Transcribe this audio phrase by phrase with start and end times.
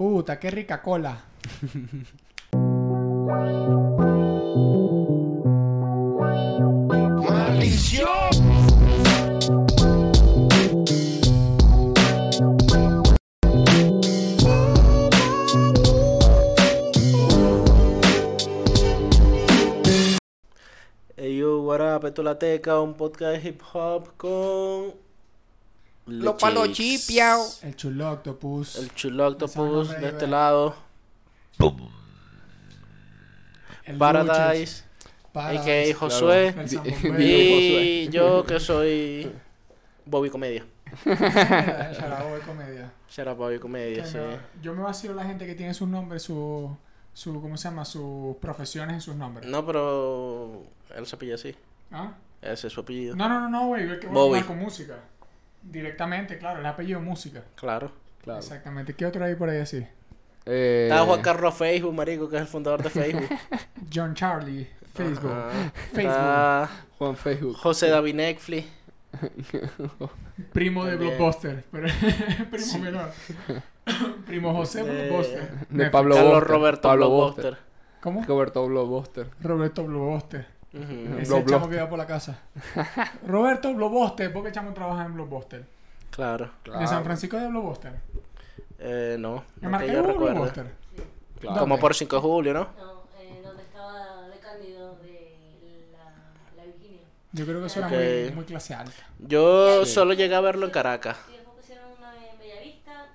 [0.00, 1.24] Puta, qué rica cola.
[21.18, 25.09] Hey yo, what up, esto es La un podcast de hip hop con...
[26.06, 27.06] Los palos Lechix.
[27.06, 27.46] chipiao.
[27.62, 28.76] El chulo octopus.
[28.76, 30.74] El chulo octopus de este lado.
[33.84, 34.84] el Paradise,
[35.32, 35.60] Paradise.
[35.92, 35.94] a.k.a.
[35.98, 36.54] Josué.
[36.68, 39.32] Sambo Y yo que soy
[40.06, 40.64] Bobby Comedia.
[41.04, 42.92] Charabo de comedia.
[43.18, 44.18] Out Bobby Comedia, Que sí.
[44.18, 46.76] me- Yo me vacilo la gente que tiene sus nombres, su,
[47.12, 47.84] su, ¿cómo se llama?
[47.84, 49.48] Sus profesiones en sus nombres.
[49.48, 50.62] No, pero
[50.96, 51.54] él se pilla así.
[51.92, 52.12] ¿Ah?
[52.42, 53.14] Ese es su apellido.
[53.14, 54.00] No, no, no, no, güey.
[54.00, 54.42] Que Bobby.
[54.42, 54.98] con música.
[55.62, 57.42] Directamente, claro, el apellido música.
[57.54, 57.92] Claro.
[58.22, 58.40] Claro.
[58.40, 58.94] Exactamente.
[58.94, 59.86] ¿Qué otro hay por ahí así?
[60.46, 63.28] Eh, Está Juan Carlos Facebook, marico, que es el fundador de Facebook.
[63.94, 65.30] John Charlie, Facebook.
[65.32, 65.50] Ajá.
[65.92, 66.10] Facebook.
[66.12, 67.56] Está Juan Facebook.
[67.56, 68.66] José David Netflix.
[70.52, 71.16] Primo de También.
[71.16, 71.64] Blockbuster.
[71.70, 71.88] Pero,
[72.50, 73.10] primo menor.
[74.26, 75.50] Primo José De- Blockbuster.
[75.68, 75.90] De.
[75.90, 77.58] Pablo Carlos Buster, Roberto Pablo Blockbuster.
[78.00, 78.24] ¿Cómo?
[78.24, 79.26] Roberto Blockbuster.
[79.42, 80.46] Roberto Blockbuster.
[80.72, 82.38] Ese Block- es el chamo que va por la casa.
[83.26, 84.32] Roberto Blockbuster.
[84.32, 85.64] ¿Por qué el chamo trabaja en Blockbuster?
[86.10, 86.50] Claro.
[86.64, 87.92] ¿De San Francisco de Blockbuster?
[88.78, 89.44] Eh, no.
[89.60, 90.52] ¿En no que yo?
[91.40, 91.58] Claro.
[91.58, 92.60] Como por 5 de julio, ¿no?
[92.78, 97.00] No, eh, donde estaba de Cándido de la, la Virginia.
[97.32, 97.92] Yo creo que eso era Ok.
[97.94, 99.06] muy, muy clase alta.
[99.18, 99.92] Yo Sí.
[99.92, 101.16] solo llegué a verlo en Caracas.
[101.28, 103.06] Y después pusieron una en Bellavista,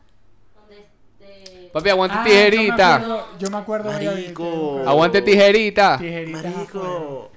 [0.56, 0.88] donde
[1.20, 1.70] de...
[1.72, 3.02] Papi, aguante Ah, tijerita.
[3.02, 4.76] Yo me acuerdo, yo me acuerdo de- Marico.
[4.80, 5.98] de- Aguante tijerita.
[6.00, 6.58] Tijeritas afuera.
[6.58, 7.32] Marico.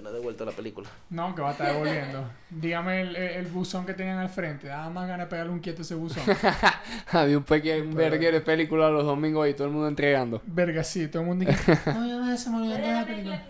[0.00, 0.88] Yo no he devuelto la película.
[1.10, 2.24] No, que va a estar devolviendo.
[2.48, 4.68] Dígame el, el, el buzón que tenían al frente.
[4.68, 6.22] Daba más ganas de pegarle un quieto a ese buzón.
[7.12, 10.40] Había un pequeño un verguero de película los domingos y todo el mundo entregando.
[10.46, 11.78] Verga, sí, todo el mundo dice.
[11.84, 13.46] No, se me olvidó la la película.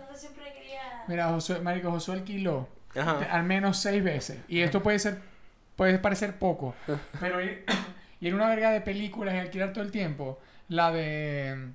[1.06, 4.40] Mira, Josué, Marico, Josué alquiló al menos seis veces.
[4.48, 5.20] Y esto puede ser,
[5.76, 6.74] puede parecer poco.
[7.20, 7.64] Pero ir,
[8.20, 10.40] ir a una verga de películas y alquilar todo el tiempo.
[10.68, 11.70] La de.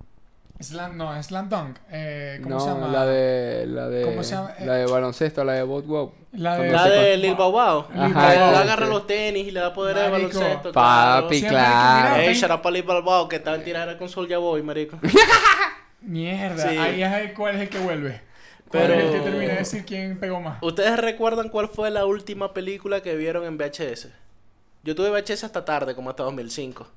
[0.60, 1.78] Slam, no, Slam Dunk.
[1.92, 2.88] Eh, ¿Cómo no, se llama?
[2.88, 4.54] la de la de ¿Cómo se llama?
[4.62, 6.14] la de baloncesto, la de Botwop.
[6.32, 6.72] La de.
[6.72, 7.86] La de Lil Bow Wow.
[7.94, 8.18] Le ese.
[8.20, 10.72] agarra los tenis y le da poder de baloncesto.
[10.72, 12.16] Papi, claro.
[12.16, 14.98] que Ey, shout out Lil Bow Wow, que estaba en tiradera con Soulja Boy, marico.
[16.02, 16.78] Mierda, Sí.
[16.78, 18.22] ahí es el- cuál es el que vuelve.
[18.70, 20.58] ¿Cuál es el que Pero- termina de decir quién pegó más?
[20.62, 24.10] ¿Ustedes recuerdan cuál fue la última película que vieron en VHS?
[24.84, 26.88] Yo tuve VHS hasta tarde, como hasta 2005.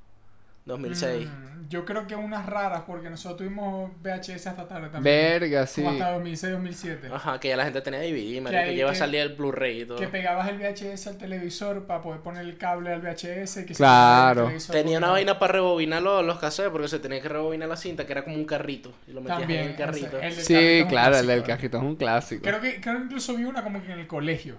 [0.66, 1.26] 2006.
[1.28, 5.02] Mm, yo creo que unas raras, porque nosotros tuvimos VHS hasta tarde también.
[5.40, 5.82] Verga, sí.
[5.82, 7.08] Como hasta 2006, 2007.
[7.12, 9.82] Ajá, que ya la gente tenía DVD, ahí Que iba a que- salir el Blu-ray
[9.82, 9.98] y todo.
[9.98, 13.64] Que pegabas el VHS al televisor para poder poner el cable al VHS.
[13.66, 14.44] Que se Claro.
[14.44, 17.76] televisor Tenía una vaina para rebobinar los, los cassettes porque se tenía que rebobinar la
[17.76, 18.92] cinta, que era como un carrito.
[19.06, 19.60] Y lo metías También.
[19.64, 20.06] en el carrito.
[20.06, 21.56] ese- el del carrito Sí, claro, el del clásico.
[21.56, 22.42] cajito es un clásico.
[22.44, 24.56] Creo que, creo que incluso vi una como que en el colegio.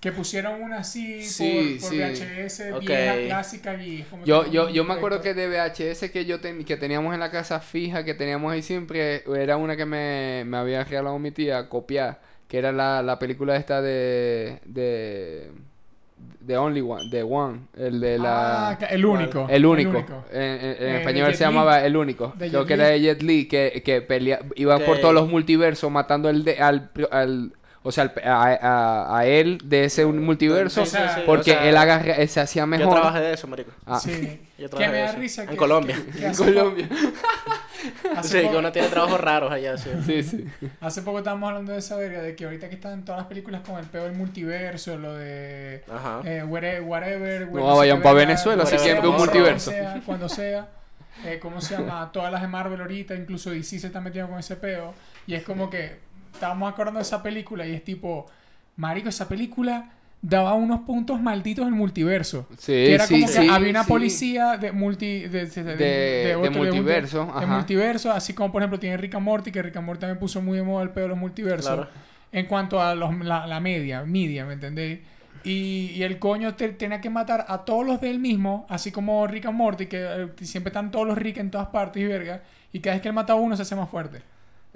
[0.00, 1.98] Que pusieron una así Sí, por, por sí.
[1.98, 2.80] VHS Ok.
[2.86, 6.38] vieja, clásica y como Yo, que- yo, yo me acuerdo que de VHS que yo
[6.40, 10.44] ten- que teníamos en la casa fija, que teníamos ahí siempre, era una que me,
[10.46, 15.50] me había regalado mi tía, copiar, que era la, la película esta de, de,
[16.40, 18.68] de Only One, de One, el de la...
[18.70, 19.46] Ah, el único.
[19.48, 20.04] El único.
[20.30, 22.32] En, en- en Eh, español se llamaba El único.
[22.36, 25.28] De Creo Jet que era de Jet Li, que, que pelea, iba por todos los
[25.28, 27.52] multiversos matando el de, al, al-
[27.86, 30.84] o sea, a, a- a él de ese multiverso.
[30.84, 32.94] Sí, sí, sí, Porque o sea, él agarra, él se hacía Yo mejor.
[32.94, 33.70] trabajé de eso, marico.
[33.86, 34.42] Ah, Sí.
[34.58, 35.18] Yo que trabajé me de da eso.
[35.18, 35.96] risa En que- Colombia.
[35.96, 36.88] que- que en Colombia.
[38.22, 39.90] Sí, que poco- uno tiene trabajos raros allá, sí.
[40.04, 40.44] Sí, sí.
[40.80, 43.60] Hace poco estábamos hablando de esa verga, de que ahorita que están todas las películas
[43.64, 46.20] con el peor del multiverso, lo de Ajá.
[46.24, 49.24] eh, where- whatever, where No, vayan qué pa' verga, Venezuela, whatever, si quieren cuando un
[49.24, 49.70] multiverso.
[49.70, 50.68] Cuando sea, cuando sea.
[51.24, 52.10] Eh, ¿Cómo se llama?
[52.12, 54.92] Todas las de Marvel ahorita, incluso DC se está metiendo con ese peo.
[55.26, 55.98] Y es como que
[56.36, 58.26] estábamos acordando de esa película y es tipo,
[58.76, 59.90] marico, esa película
[60.22, 62.46] daba unos puntos malditos del multiverso.
[62.58, 63.88] Sí, que era sí, como que sí, había una sí.
[63.88, 67.46] policía de multi de, de, de- De- otro- de multiverso, ajá.
[67.46, 70.40] multiverso, así como por ejemplo tiene Rick and Morty, que Rick and Morty también puso
[70.42, 71.66] muy de moda el pedo de los multiversos.
[71.74, 71.88] Claro.
[72.32, 75.00] En cuanto a los, la, la media, media, ¿me entendéis?
[75.44, 78.90] Y, y el coño te- tenía que matar a todos los de él mismo, así
[78.90, 82.06] como Rick and Morty, que eh, siempre están todos los Rick en todas partes y
[82.06, 82.42] verga.
[82.72, 84.22] Y cada vez que él mata a uno se hace más fuerte.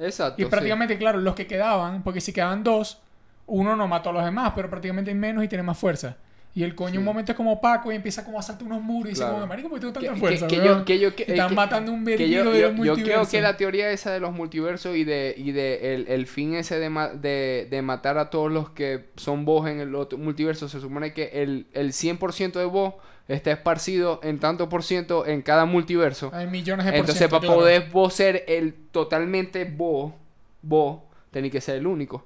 [0.01, 0.41] Exacto.
[0.41, 0.51] Y sí.
[0.51, 3.01] prácticamente, claro, los que quedaban, porque si quedaban dos,
[3.47, 6.17] uno no mató a los demás, pero prácticamente hay menos y tiene más fuerza.
[6.53, 6.99] Y el coño Sí.
[6.99, 9.47] un momento es como Paco y empieza como a saltar unos muros y dice como,
[9.47, 10.47] marico, ¿por qué tengo tanta que- fuerza?
[10.49, 12.95] que weón?" yo, que yo, que, Están matando un que yo, verguero yo, de yo
[13.05, 16.55] creo que la teoría esa de los multiversos y de, y de el, el fin
[16.55, 20.19] ese de, ma- de, de matar a todos los que son vos en el otro
[20.19, 22.95] multiverso, se supone que el, el 100% de vos
[23.29, 26.31] está esparcido en tanto por ciento en cada multiverso.
[26.35, 27.61] Hay millones de por Entonces, ciento, para claro.
[27.61, 30.15] poder vos ser el totalmente vos,
[30.63, 30.99] vos,
[31.31, 32.25] tenés que ser el único.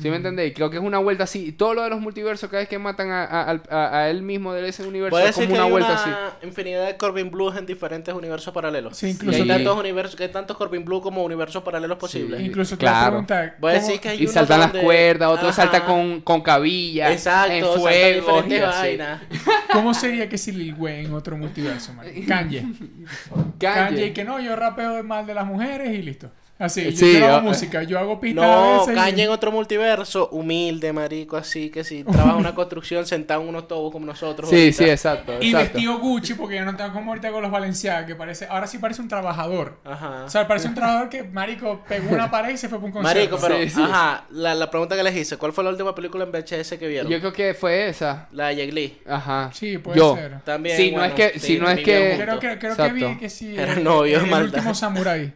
[0.00, 0.54] ¿Sí me entendéis?
[0.54, 1.50] Creo que es una vuelta así.
[1.50, 4.22] Todo lo de los multiversos, cada vez que matan a, a- al- a- a él
[4.22, 6.00] mismo de ese universo, Puede es como una hay vuelta una
[6.36, 6.46] así.
[6.46, 8.96] infinidad de Corbin Blues en diferentes universos paralelos.
[8.96, 9.48] Sí, incluso hay Sí.
[9.48, 12.40] tantos universos, que hay tantos Corbin Blue como universos paralelos posibles.
[12.40, 12.96] Incluso te Claro.
[12.98, 15.48] voy a preguntar, Voy a ¿cómo- decir que hay Y saltan las donde- cuerdas, otro
[15.48, 15.56] Ajá.
[15.56, 18.98] salta con, con cabilla, Exacto, en fuego, y así.
[19.72, 22.06] ¿Cómo sería que si Lil Wayne en otro multiverso, man?
[22.26, 22.60] Kanye.
[23.58, 24.12] Kanye, Kanye.
[24.12, 26.30] que no, yo rapeo mal de las mujeres y listo.
[26.58, 28.48] Así, yo- Sí, yo, no hago ah, música, yo hago pistas a
[28.86, 33.06] No, y- Kanye en otro multiverso, humilde, marico, así que si trabaja en una construcción
[33.06, 34.50] sentado en unos tobos como nosotros.
[34.50, 34.76] Sí, ahorita.
[34.76, 35.32] sí, exacto.
[35.40, 35.74] Y exacto.
[35.74, 38.78] vestido Gucci porque yo no tengo como ahorita con los Valenciaga, que parece, ahora sí
[38.78, 39.78] parece un trabajador.
[39.84, 40.24] Ajá.
[40.24, 42.92] O sea, parece un trabajador que, marico, pegó una pared y se fue por un
[42.92, 43.36] concierto.
[43.36, 43.80] Marico, pero, Sí, sí.
[43.82, 46.88] ajá, la, la pregunta que les hice, ¿cuál fue la última película en VHS que
[46.88, 47.10] vieron?
[47.10, 48.26] Yo creo que fue esa.
[48.32, 48.98] La de Jet Li.
[49.06, 49.50] Ajá.
[49.54, 50.16] Sí, puede Yo.
[50.16, 50.40] ser.
[50.40, 52.18] También, Si no bueno, es que- sí, si no es que-.
[52.20, 53.54] Creo que, creo que vi que sí.
[53.56, 54.54] Eran el- novios, el, maldad.
[54.58, 55.32] último samurái.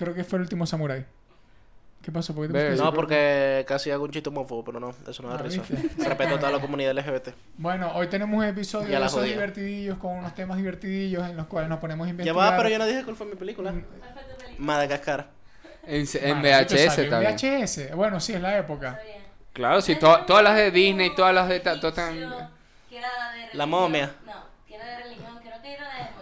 [0.00, 1.04] Creo que fue el último samurái.
[2.02, 2.34] ¿Qué pasó?
[2.34, 5.34] ¿Por qué te No, porque casi hago un chiste homófobo, pero no, eso no da
[5.34, 5.60] Ah, risa.
[5.98, 7.28] Respeto a toda la comunidad LGBT.
[7.58, 9.32] Bueno, hoy tenemos un episodio Ya de esos jodía.
[9.32, 12.52] divertidillos con unos temas divertidillos en los cuales nos ponemos a Ya investigar.
[12.52, 13.72] va, pero yo no dije cuál fue mi película.
[13.72, 13.82] Mm.
[14.56, 15.28] Madagascar.
[15.86, 17.36] En, en VHS salió en también.
[17.36, 17.94] VHS.
[17.94, 18.98] Bueno, sí, es la época.
[19.52, 21.60] Claro, sí, to- todas las de Disney, todas las de...
[21.60, 22.48] ta- to- tan-
[23.52, 24.14] La momia.
[24.24, 24.32] No,
[24.66, 26.19] que era de religión, creo que era de.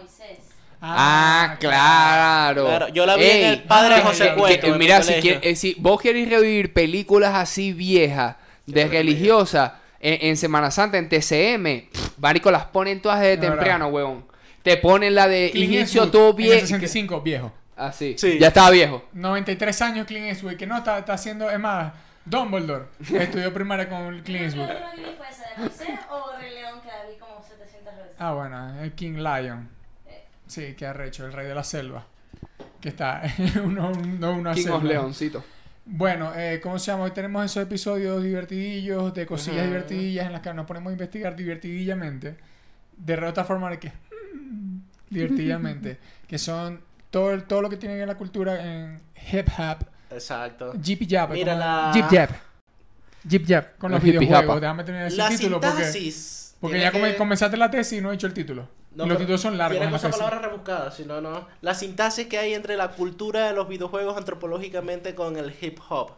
[0.81, 2.65] Ah, claro.
[2.65, 4.67] Claro, yo la vi en el Padre ah, José que- Cueto.
[4.71, 8.35] que- mira, si, quiere- eh, si vos querés revivir películas así viejas,
[8.65, 13.49] de religiosas, en, en Semana Santa, en TCM, pff, marico, las ponen todas desde De
[13.49, 13.55] verdad.
[13.57, 14.25] temprano, huevón.
[14.63, 16.59] Te ponen la de inicio todo bien.
[16.61, 17.51] 65, viejo.
[17.75, 18.37] Así, Sí.
[18.39, 19.03] ya estaba viejo.
[19.13, 21.91] 93 años Clint Eastwood, que no está, está haciendo, es más,
[22.25, 24.67] Dumbledore, estudió primaria con Clint ¿Qué Eastwood.
[24.67, 28.15] fue esa de o Rey León que la vi como 700 veces?
[28.19, 29.69] Ah, bueno, el King Lion.
[30.49, 32.05] Sí, que arrecho, el rey de la selva.
[32.81, 33.21] Que está
[33.63, 34.77] uno, uno, una King selva.
[34.77, 35.43] of Leoncito.
[35.85, 37.03] Bueno, eh, ¿cómo se llama?
[37.05, 39.67] Hoy tenemos esos episodios divertidillos, de cosillas Ujú.
[39.67, 42.35] divertidillas en las que nos ponemos a investigar divertidillamente.
[42.97, 43.91] De otra forma de que...
[45.09, 45.97] divertidamente.
[46.27, 49.01] que son todo, el- todo lo que tiene en la cultura en
[49.31, 49.85] hip hop.
[50.11, 50.73] Exacto.
[50.81, 51.31] Jeep Jab.
[51.31, 52.29] Mira la- Jeep Jab.
[53.27, 53.77] Jeep Jab.
[53.77, 54.61] Con los hippie videojuegos.
[54.61, 55.75] Déjame terminar ese La título sintaxis.
[55.93, 58.67] Porque tiene ya que- comenzaste la tesis y no he dicho el título.
[58.95, 59.77] No, y los títulos son largos.
[59.79, 60.09] Tiene tesis.
[60.17, 61.47] palabras rebuscadas, si no, no.
[61.61, 66.11] La sintaxis que hay entre la cultura de los videojuegos antropológicamente con el hip hop.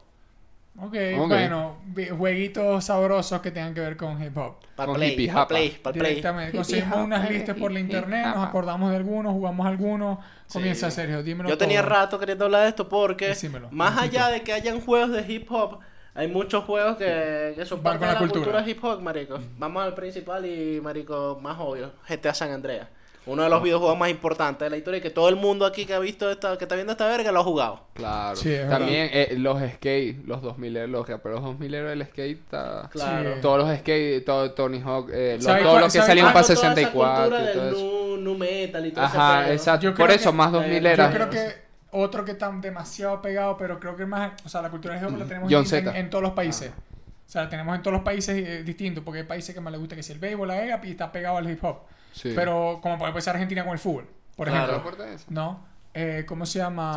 [0.80, 1.28] Ok, Ok.
[1.28, 1.76] bueno,
[2.18, 4.56] jueguitos sabrosos que tengan que ver con hip hop.
[4.76, 5.80] Para play, play, para play.
[5.94, 6.56] Directamente.
[6.56, 10.20] Conseguimos unas listas por la internet, nos acordamos de algunos, jugamos algunos.
[10.48, 10.54] Sí.
[10.54, 14.44] Comienza Sergio, dímelo Yo tenía rato queriendo hablar de esto porque Decímelo, más allá de
[14.44, 15.80] que hayan juegos de hip hop,
[16.14, 18.44] hay muchos juegos que, que son Van parte de la cultura.
[18.46, 18.70] cultura.
[18.70, 19.40] hip hop, marico.
[19.58, 22.88] Vamos al principal y, marico, más obvio, GTA San Andreas.
[23.28, 25.86] Uno de los videojuegos más importantes de la historia y que todo el mundo aquí
[25.86, 27.84] que ha visto esta, que está viendo esta verga lo ha jugado.
[27.94, 28.36] Claro.
[28.36, 32.90] Sí, es También eh, los skate, los 2000 los raperos 2000 el skate está...
[32.92, 33.36] Claro.
[33.36, 33.42] Sí.
[33.44, 36.42] Todos los skate, todo, Tony Hawk, eh, los- ¿Sabe todos los que sabe salieron para
[36.48, 37.84] Toda esa 64 cultura y todo del eso.
[37.86, 39.84] nu, nu metal y todo Ajá, ese exacto.
[39.84, 41.08] Yo Por eso, que- más eh, 2000 yo era.
[41.08, 44.70] Yo creo que otro que está demasiado pegado, pero creo que más, o sea, la
[44.70, 46.72] cultura hip hop la tenemos John en, en todos los países.
[46.72, 49.72] O sea, la tenemos en todos los países eh, distintos, porque hay países que más
[49.72, 51.78] les gusta que si el béisbol, la EGA, y está pegado al hip hop.
[52.14, 52.34] Sí.
[52.36, 54.06] Pero como puede ser Argentina con el fútbol,
[54.36, 54.74] por ejemplo.
[54.74, 55.34] ¿Te acuerdas de?
[55.34, 55.66] ¿No?
[55.94, 56.94] Eh, ¿Cómo se llama?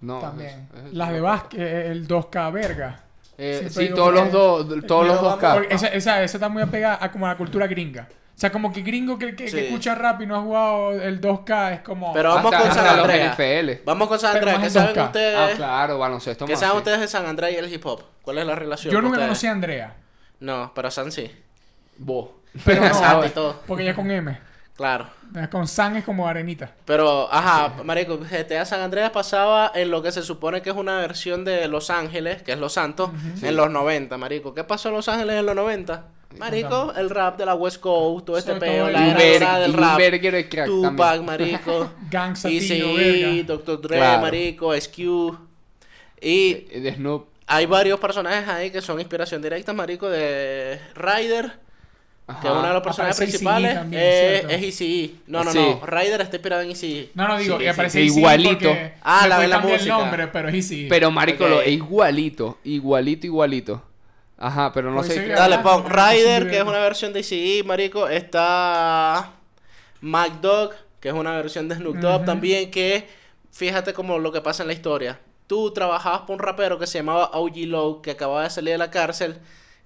[0.00, 0.68] no, también.
[0.74, 3.00] es- es- Las de básquet, el 2K verga.
[3.38, 5.62] Eh, sí, todos los dos, todos los dos K.
[5.70, 8.08] Esa, esa, esa está muy apegada a como a la cultura gringa.
[8.40, 9.58] O sea, como que gringo que, que, que Sí.
[9.58, 12.14] escucha rap y no ha jugado el 2K es como...
[12.14, 13.38] Pero vamos Hasta- con San Andreas.
[13.84, 14.58] Vamos con San Andreas.
[14.60, 15.04] ¿Qué en saben 2K.
[15.08, 15.36] ustedes?
[15.38, 16.78] Ah, claro, baloncesto ¿Qué saben sí.
[16.78, 18.02] ustedes de San Andreas y el hip hop?
[18.22, 18.94] ¿Cuál es la relación?
[18.94, 19.28] Yo nunca ustedes?
[19.28, 19.94] conocí a Andrea.
[20.40, 21.30] No, pero San sí.
[21.98, 22.30] Vos.
[22.64, 23.60] Pero no, y todo.
[23.66, 24.38] porque ella es con M.
[24.74, 25.08] Claro.
[25.50, 26.72] Con San es como arenita.
[26.86, 30.96] Pero, ajá, marico, GTA San Andreas pasaba en lo que se supone que es una
[30.96, 33.10] versión de Los Ángeles, que es Los Santos,
[33.42, 34.54] en los 90, marico.
[34.54, 36.04] ¿Qué pasó en Los Ángeles en los 90?
[36.38, 39.98] Marico, el rap de la West Coast, todo este peo, la era del rap.
[39.98, 41.24] Berger el crack Tupac, también.
[41.26, 41.90] marico.
[42.10, 43.42] Gangsta Easy, verga.
[43.54, 43.80] Dr.
[43.80, 44.22] Dre, Claro.
[44.22, 44.98] marico, SQ.
[46.22, 47.26] Y Eh, De Snoop.
[47.46, 51.52] hay varios personajes ahí que son inspiración directa, marico, de Ryder.
[52.40, 52.52] Que Ajá.
[52.52, 54.48] uno de los personajes Aparece Eazy-E principales también, es, ¿cierto?
[54.50, 55.10] es Eazy-E.
[55.26, 55.58] No, no, Sí.
[55.58, 55.84] no.
[55.84, 57.10] Ryder está inspirado en Eazy-E.
[57.14, 58.76] No, no, digo, Sí, sí, aparece igualito.
[59.02, 59.82] Ah, la de la música.
[59.82, 60.86] el nombre, pero es Easy.
[60.88, 61.50] Pero, marico, Ok.
[61.50, 62.58] lo, igualito.
[62.62, 63.82] Igualito, igualito.
[64.40, 65.28] Ajá, pero no sé.
[65.28, 68.08] Dale, pon sí, que es una versión de Eazy-E, marico.
[68.08, 69.32] Está
[70.00, 73.06] Mac Dog, que es una versión de Snoop Dogg también, que
[73.52, 75.20] fíjate como lo que pasa en la historia.
[75.46, 78.78] tú trabajabas por un rapero que se llamaba OG Low, que acababa de salir de
[78.78, 79.38] la cárcel,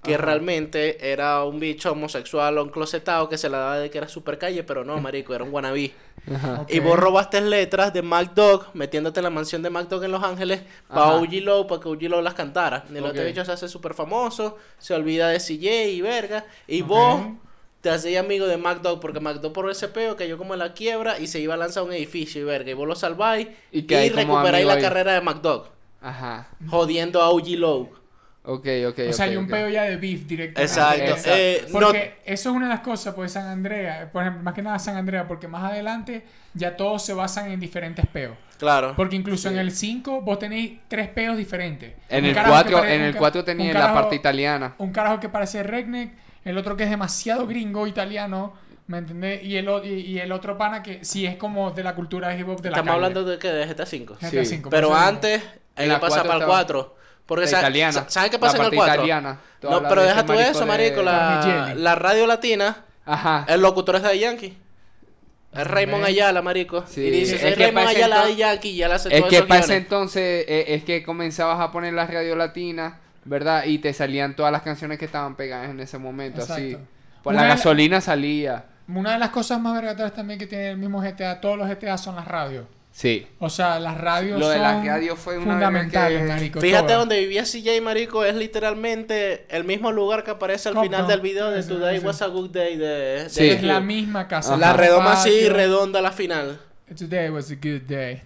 [0.05, 0.25] que Ajá.
[0.27, 4.39] realmente era un bicho homosexual o enclosetado que se la daba de que era super
[4.39, 5.95] calle, pero no, marico, era un wannabe.
[6.33, 6.67] Ajá.
[6.69, 10.13] Y vos robaste letras de Mac Dog, metiéndote en la mansión de Mac Dog en
[10.13, 11.17] Los Ángeles, para.
[11.17, 12.85] OG Low, para que OG Low las cantara.
[12.93, 16.83] Y el otro bicho se hace súper famoso, se olvida de CJ y verga, y
[16.83, 17.21] vos
[17.81, 20.61] te hacías amigo de Mac Dog, porque Mac Dog por ese peo cayó como en
[20.61, 23.49] la quiebra y se iba a lanzar un edificio y verga, y vos lo salváis
[23.73, 24.83] Y y, recuperáis la ahí.
[24.83, 25.69] carrera de Mac Dog,
[26.01, 26.49] Ajá.
[26.67, 27.91] jodiendo a OG Low.
[28.47, 28.99] Ok, ok.
[29.09, 29.51] O sea, ok, hay un ok.
[29.51, 30.61] peo ya de beef directo.
[30.61, 31.03] Exacto.
[31.03, 31.31] Exacto.
[31.35, 34.53] Eh, no- Porque eso es una de las cosas, pues San Andrea, por ejemplo, más
[34.55, 38.37] que nada San Andrea, porque más adelante ya todos se basan en diferentes peos.
[38.59, 38.95] claro.
[38.97, 39.55] Porque incluso Sí.
[39.55, 41.95] en el 5 vos tenéis tres peos diferentes.
[42.09, 43.95] En Un el carajo que 4 pare- en el ca- 4 un tenía la carajo-
[43.95, 44.75] parte italiana.
[44.79, 46.13] Un carajo que parece redneck,
[46.45, 48.55] el otro que es demasiado gringo italiano,
[48.87, 49.43] ¿me entendés?
[49.43, 52.39] Y el, y, y el otro pana que sí es como de la cultura de
[52.39, 52.95] hip hop de la Estamos calle.
[53.07, 54.15] hablando de qué, de GTA 5.
[54.21, 54.55] GTA Sí.
[54.57, 55.09] V, por Pero eso digo.
[55.09, 55.43] antes,
[55.75, 56.97] que la pasar cuatro para el estaba- 4.
[57.27, 57.93] Porque La sa- italiana.
[57.93, 58.95] sa- ¿saben qué La pasa en el parte 4?
[58.95, 59.41] italiana.
[59.61, 61.03] Tú No, pero de deja tú marico eso, de- marico.
[61.03, 63.47] La, la radio latina, Ajá.
[63.49, 64.59] el locutor es de Yankee.
[65.53, 66.05] Es Raymond.
[66.05, 66.85] Ayala, marico.
[66.87, 67.01] Sí.
[67.03, 69.47] Y dice, Es que Raymond Ayala de Yankee y ya le hace Es que esos
[69.47, 69.85] para ese guiones.
[69.85, 73.65] entonces eh, es que comenzabas a poner la radio latina, ¿verdad?
[73.65, 76.77] Y te salían todas las canciones que estaban pegadas en ese momento, así.
[77.23, 78.65] Pues Una la la- gasolina salía.
[78.89, 81.97] Una de las cosas más vergatadas también que tiene el mismo GTA, todos los GTA
[81.97, 82.67] son las radios.
[82.97, 83.27] Sí.
[83.41, 86.85] O sea, las radios Lo de son las radios fue una fundamentales, que- marico, Fíjate
[86.85, 86.99] todas.
[87.01, 90.93] donde vivía CJ, marico, es literalmente el mismo lugar que aparece al Compton.
[90.93, 92.07] final del video de Today sí.
[92.07, 93.49] Was a Good Day de, de Sí.
[93.49, 94.51] Es la misma casa.
[94.51, 94.61] Ajá.
[94.61, 96.61] La redoma así, redonda la final.
[96.97, 98.23] Today was a good day.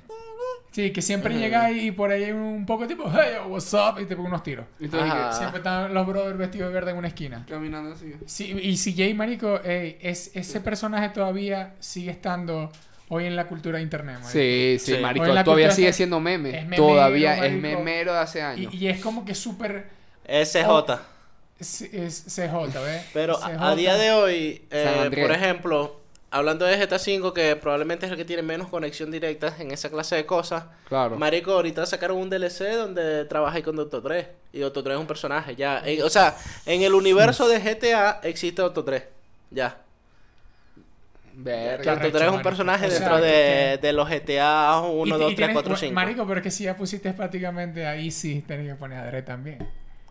[0.70, 3.98] Sí, que siempre llega y por ahí hay un poco tipo, hey, what's up?
[4.00, 4.66] Y te pone unos tiros.
[4.78, 4.86] Y.
[4.86, 7.46] Siempre están los brothers vestidos de verde en una esquina.
[7.48, 8.12] caminando así.
[8.26, 12.70] Sí, y CJ Marico, ey, es, ese personaje todavía sigue estando
[13.08, 14.30] hoy en la cultura de internet, marico.
[14.30, 15.00] Sí, sí, Sí.
[15.00, 15.26] marico.
[15.44, 16.50] Todavía sigue siendo meme.
[16.50, 18.72] es memero, todavía es memero de hace años.
[18.74, 19.86] Y, y es como que súper
[20.24, 20.54] es,
[21.82, 23.02] es CJ, ¿ves?
[23.12, 23.44] Pero CJ.
[23.46, 26.00] a, a día de hoy, eh, por ejemplo,
[26.30, 29.88] hablando de GTA V, que probablemente es el que tiene menos conexión directa en esa
[29.90, 31.16] clase de cosas, Claro.
[31.16, 34.26] Marico, ahorita sacaron un DLC donde trabaja con Doctor 3.
[34.52, 35.82] Y Doctor 3 es un personaje, ya.
[35.84, 36.36] Eh, o sea,
[36.66, 39.02] en el universo de GTA existe Doctor 3.
[39.50, 39.78] Ya.
[41.40, 41.82] Verga.
[41.82, 44.80] Qué Doctor 3 es arrecho, un personaje O sea, dentro que- de, de los GTA
[44.80, 45.94] 1, Y- 2, y 3, tienes- 4, 5.
[45.94, 49.22] Marico, pero es que si ya pusiste prácticamente ahí sí tenés que poner a Dre
[49.22, 49.58] también.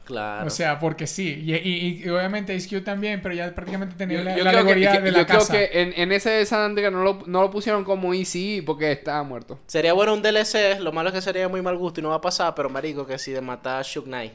[0.06, 0.48] Claro.
[0.48, 1.44] O sea, porque sí.
[1.46, 4.52] Y, y- y obviamente Ice Cube también, pero ya prácticamente tenía Yo, la, yo la
[4.52, 5.52] que, alegoría que- de yo la creo casa.
[5.54, 8.90] que en, en ese de San Andreas no lo, no lo pusieron como Easy porque
[8.94, 9.60] estaba muerto.
[9.68, 12.16] Sería bueno un DLC, lo malo es que sería muy mal gusto y no va
[12.16, 14.32] a pasar, pero marico, que si de matar a Shook Knight.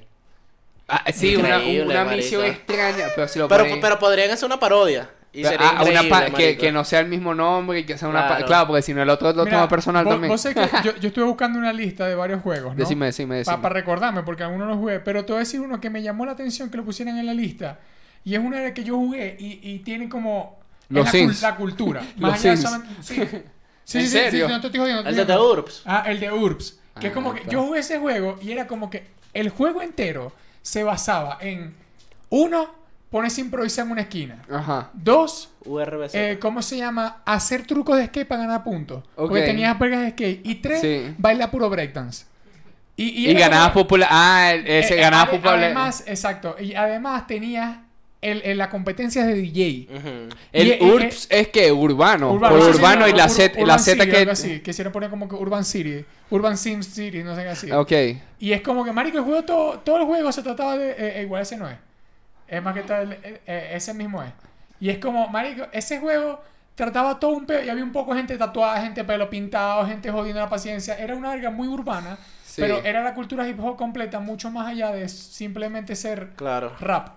[0.88, 4.44] Ah, sí, una, Increíble, una misión extraña, pero si lo Pero, ponen- pero podrían hacer
[4.44, 5.08] una parodia.
[5.34, 8.22] Y sería ah, una pa- que, no sea el mismo nombre y que sea una...
[8.22, 8.46] pa- Claro.
[8.46, 10.30] Claro, porque si no el otro lo Mira, toma personal vos- también.
[10.30, 12.78] vos sé que yo, yo estuve buscando una lista de varios juegos, ¿no?
[12.78, 13.56] Decime, decime, decime.
[13.58, 15.00] Para recordarme, porque algunos los jugué.
[15.00, 17.24] Pero te voy a decir uno que me llamó la atención que lo pusieran en
[17.26, 17.80] la lista.
[18.24, 20.60] Y es una de que yo jugué y, y tiene como...
[20.90, 21.42] Los la, cul- Sims.
[21.42, 22.00] la cultura.
[22.18, 22.70] Los Más allá de Sims.
[22.70, 23.42] solamente- Sí.
[23.84, 24.46] Sí, ¿En sí, serio?
[24.46, 25.36] sí, no te estoy jodiendo, El de.
[25.38, 25.82] Urbs.
[25.86, 26.78] Ah, el de URBS.
[27.00, 29.82] Que es Ah, como que yo jugué ese juego y era como que el juego
[29.82, 31.74] entero se basaba en...
[32.30, 32.72] Uno,
[33.12, 34.42] ponerse a improvisar en una esquina.
[34.50, 34.90] Ajá.
[34.94, 36.14] Dos, URBC.
[36.14, 37.22] eh, ¿cómo se llama?
[37.24, 39.04] Hacer trucos de skate para ganar puntos.
[39.14, 39.44] Porque Ok.
[39.46, 40.40] tenías vergas de skate.
[40.44, 41.14] Y tres, Sí.
[41.18, 42.24] bailar puro breakdance.
[42.96, 44.08] Y, Y, era ganabas popular...
[44.10, 45.58] Ah, ese eh, ganabas ade- popular...
[45.62, 46.56] Además, exacto.
[46.60, 47.78] Y además tenías
[48.20, 49.88] el, el- la competencia de DJ.
[50.52, 52.32] El y- y- URBS es que urbano.
[52.32, 54.30] Urbano, sí, urbano y no, la Ur- Z, la Z que...
[54.30, 54.60] así.
[54.60, 56.04] Quisieron poner como que Urban City.
[56.30, 57.70] Urban Sim City, no sé qué así.
[57.72, 57.92] Ok.
[58.38, 60.90] Y es como que, marico, el juego, todo, todo el juego se trataba de...
[60.92, 61.76] eh, eh, igual ese no es.
[62.52, 64.30] Es más que todo, el- eh, eh, ese mismo es.
[64.78, 66.42] Y es como, marico, ese juego
[66.74, 70.10] trataba todo un peo y había un poco de gente tatuada, gente pelo pintado, gente
[70.10, 70.96] jodiendo la paciencia.
[70.98, 72.60] Era una verga muy urbana, Sí.
[72.60, 76.72] pero era la cultura hip hop completa, mucho más allá de simplemente ser Claro.
[76.78, 77.08] rap.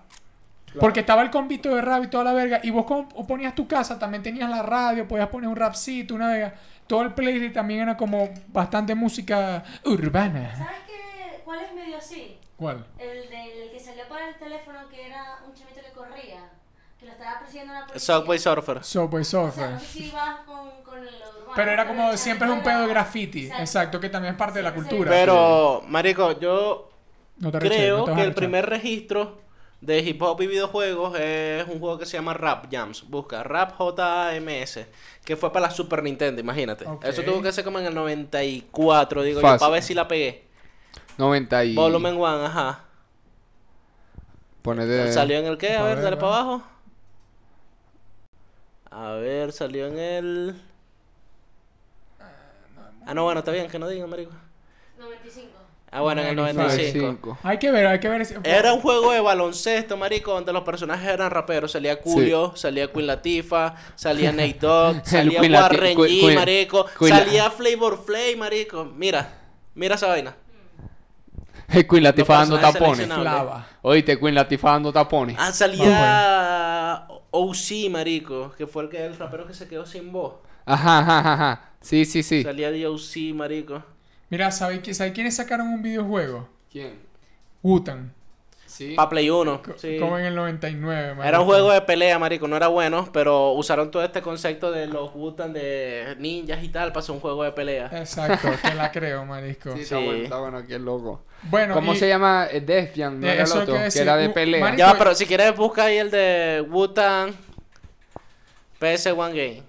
[0.80, 2.60] Porque estaba el convito de rap y toda la verga.
[2.62, 6.28] Y vos como ponías tu casa, también tenías la radio, podías poner un rapcito, una
[6.28, 6.54] verga.
[6.86, 10.54] Todo el playlist también era como bastante música urbana.
[10.56, 11.40] ¿Sabes qué?
[11.44, 12.38] ¿Cuál es medio así?
[12.56, 12.86] ¿Cuál?
[12.98, 16.50] El del que salió para el teléfono que era un chamito que corría.
[16.98, 18.14] Que lo estaba persiguiendo una policía.
[18.16, 18.84] Subway Surfer.
[18.84, 19.70] Subway O sea, Surfer.
[19.70, 21.52] no sé si vas con, con lo urbano.
[21.54, 23.46] Pero era como siempre es un pedo de graffiti.
[23.58, 25.10] Exacto, que también es parte de la cultura.
[25.10, 26.90] Pero, marico, yo
[27.38, 29.38] No te creo no te vas que el primer registro
[29.82, 33.06] de hip hop y videojuegos es un juego que se llama Rap Jams.
[33.08, 34.86] Busca Rap J-A-M-S.
[35.22, 36.86] Que fue para la Super Nintendo, imagínate.
[37.02, 40.45] Eso tuvo que ser como en el 94, digo yo, para ver si la pegué.
[41.18, 41.74] 90 y...
[41.74, 42.80] Volumen 1, ajá.
[44.62, 45.12] Ponete...
[45.12, 45.76] ¿Salió en el qué?
[45.76, 46.62] A ver, ver, dale para abajo.
[48.90, 50.62] A ver, salió en el.
[53.06, 54.32] Ah, no, bueno, está bien, que no digan, marico.
[54.98, 55.48] 95.
[55.90, 56.98] Ah, bueno, en el 95.
[57.06, 57.38] 95.
[57.42, 58.20] Hay que ver, hay que ver.
[58.22, 61.72] ese- Era un juego de baloncesto, marico, donde los personajes eran raperos.
[61.72, 66.86] Salía Julio, salía Queen Latifah, salía Nate Dogg, salía Warren G, marico.
[66.98, 68.84] Queen salía Flavor Flay, marico.
[68.84, 69.38] Mira,
[69.74, 70.34] mira esa vaina.
[71.88, 73.08] Queen Latifah dando tapones.
[73.82, 75.36] Oíste, Queen Latifah dando tapones.
[75.38, 80.34] Ah, salía OC, marico, que fue el que el rapero que se quedó sin voz.
[80.64, 81.70] Ajá, ajá, ajá.
[81.80, 82.42] Sí, sí, sí.
[82.42, 83.82] Salía de OC, marico.
[84.30, 86.48] Mira, ¿sabéis qui- ¿sabéis quiénes sacaron un videojuego?
[86.70, 86.98] ¿Quién?
[87.62, 88.12] Wutan.
[88.76, 88.94] Sí.
[88.94, 89.62] Pa' Play 1.
[89.62, 89.96] Co- sí.
[89.98, 91.02] Como en el 99.
[91.02, 91.40] Era marico.
[91.40, 95.14] un juego de pelea, marico, no era bueno, pero usaron todo este concepto de los
[95.14, 97.88] Wutan de ninjas y tal para hacer un juego de pelea.
[97.92, 99.72] Exacto, que la creo, marisco.
[99.74, 101.22] Sí, está bueno, está bueno, qué loco.
[101.44, 102.48] Bueno, ¿Cómo y- se llama?
[102.50, 103.74] Eh, Def Jam, ¿no Eh, era el otro?
[103.92, 104.60] que era de pelea.
[104.60, 107.34] marico- Ya, pero si quieres busca ahí el de Wutan
[108.78, 109.62] PS1 Game.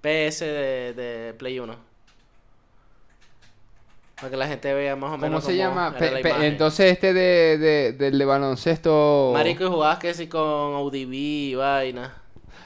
[0.00, 1.87] PS de, de Play 1.
[4.20, 5.88] Para que la gente vea más o ¿Cómo menos se cómo llama?
[5.90, 6.44] era Pe- la pe- imagen.
[6.46, 9.30] entonces este de, de, del de baloncesto...
[9.32, 12.14] Marico, y jugabas que sí con ODB y vaina.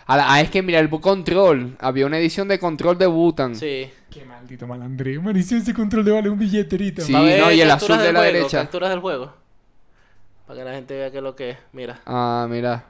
[0.06, 1.76] A la- ah, es que mira, el Control.
[1.78, 3.54] Había una edición de Control de Butan.
[3.54, 3.90] Sí.
[4.10, 5.22] Qué maldito malandrío.
[5.22, 7.00] Maricio, ese control de vale un billeterito.
[7.02, 8.58] Sí, ver no, y el azul de la juego, derecha.
[8.62, 9.32] Capturas del juego.
[10.46, 11.56] Para que la gente vea qué es lo que es.
[11.72, 12.00] Mira.
[12.04, 12.84] Ah, mira.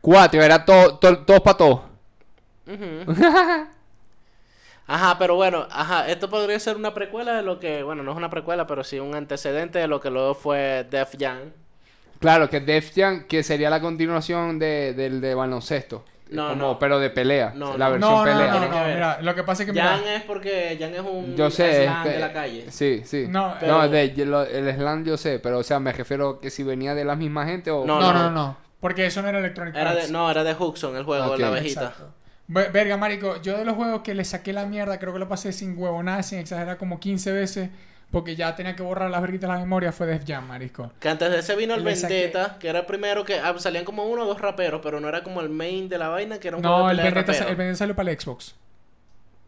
[0.00, 1.80] Cuatro, era todo, to, todos para todos.
[2.66, 3.12] Ujú.
[4.86, 8.16] Ajá, pero bueno, ajá, esto podría ser una precuela de lo que, bueno, no es
[8.18, 11.38] una precuela, pero sí un antecedente de lo que luego fue Def Jam.
[12.20, 16.04] Claro, que Def Jam, que sería la continuación de, del de baloncesto.
[16.30, 16.78] No, Como- no.
[16.78, 17.52] Pero de pelea.
[17.54, 17.92] No, la no.
[17.92, 18.54] versión No, no, pelea.
[18.54, 18.94] no, no, ver.
[18.94, 21.84] mira, lo que pasa es que mira, Jan es porque Jan es un Yo sé.
[21.84, 22.66] slam es de la calle.
[22.70, 23.26] Sí, sí.
[23.28, 26.50] No, No, pero- de, lo- el slam yo sé, pero o sea, me refiero que
[26.50, 27.84] si venía de la misma gente o...
[27.86, 30.96] No, no, no, no, porque eso no era Electronic Era de, no, era de Huxon,
[30.96, 31.32] el juego Ok.
[31.36, 31.80] de la abejita.
[31.84, 32.10] Exacto.
[32.46, 35.28] Ve- Verga, marico, yo de los juegos que le saqué la mierda, creo que lo
[35.28, 37.70] pasé sin huevo nada, sin exagerar como 15 veces,
[38.10, 40.92] porque ya tenía que borrar las verguitas de la memoria, fue Def Jam, marisco.
[41.00, 43.54] Que antes de ese vino el Le saqué- Vendetta, que era el primero que ah,
[43.58, 46.38] salían como uno o dos raperos, pero no era como el main de la vaina,
[46.38, 48.54] que era un No, juego de el de Vendetta, el salió para el Xbox.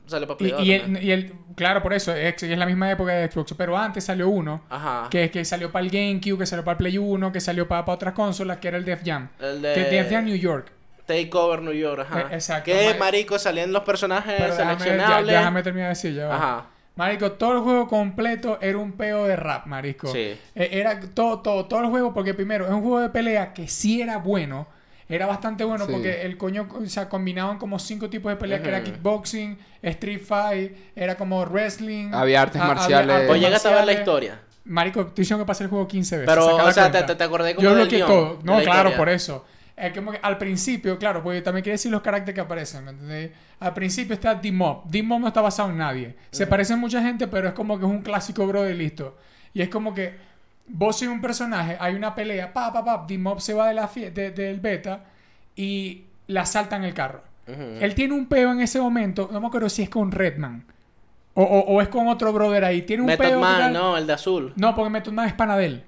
[0.06, 0.96] Sale para Y, Play y 2 también.
[0.96, 4.04] el, y el- claro, por eso, es, es la misma época de Xbox, pero antes
[4.04, 5.08] salió uno, Ajá.
[5.10, 7.84] que, que salió para el GameCube, que salió para el Play 1, que salió para,
[7.84, 9.28] para otras consolas, que era el Def Jam.
[9.40, 10.70] El de Que Def Jam New York.
[11.06, 12.20] Takeover New York, ajá.
[12.22, 12.98] Eh, exacto, Que marico.
[13.04, 15.36] marico salían los personajes Pero déjame, ya- seleccionables.
[15.38, 16.36] déjame terminar de decir, ya va.
[16.36, 16.66] Ajá.
[16.96, 20.06] Marico, todo el juego completo era un peo de rap, marico.
[20.08, 20.36] Sí.
[20.54, 23.68] Eh, Era todo, todo, todo el juego, porque primero, es un juego de pelea que
[23.68, 24.66] sí era bueno.
[25.08, 25.92] Era bastante bueno Sí.
[25.92, 30.20] porque el coño, o sea, combinaban como cinco tipos de pelea, que era kickboxing, street
[30.26, 32.12] fight, era como wrestling.
[32.12, 33.10] Había artes marciales.
[33.14, 34.40] artes Pues llegaste a ver la historia.
[34.64, 36.28] Marico, te hicieron que pasé el juego 15 veces.
[36.34, 38.40] Pero, o sea, te, te, acordé como Yo bloqueé todo.
[38.42, 38.96] No, la claro, historia.
[38.96, 39.44] por eso.
[39.76, 42.92] Es como que al principio, claro, porque también quiere decir los caracteres que aparecen, ¿me
[42.92, 43.30] entendés?
[43.60, 44.84] Al principio está D-Mob.
[44.86, 46.14] D-Mob no está basado en nadie.
[46.30, 49.18] Se parece a mucha gente, pero es como que es un clásico bro de listo.
[49.52, 50.14] Y es como que
[50.66, 53.86] vos sois un personaje, hay una pelea, pa, pa, pa, D-Mob se va de la
[53.94, 55.04] de- del beta
[55.54, 57.22] y la salta en el carro.
[57.80, 60.64] Él tiene un peo en ese momento, no me acuerdo si es con Redman
[61.34, 62.82] o, o- o es con otro brother ahí.
[62.82, 63.40] Tiene un Method peo.
[63.40, 64.52] Man, no, el de azul.
[64.56, 65.84] No, porque Method Man es pana de él.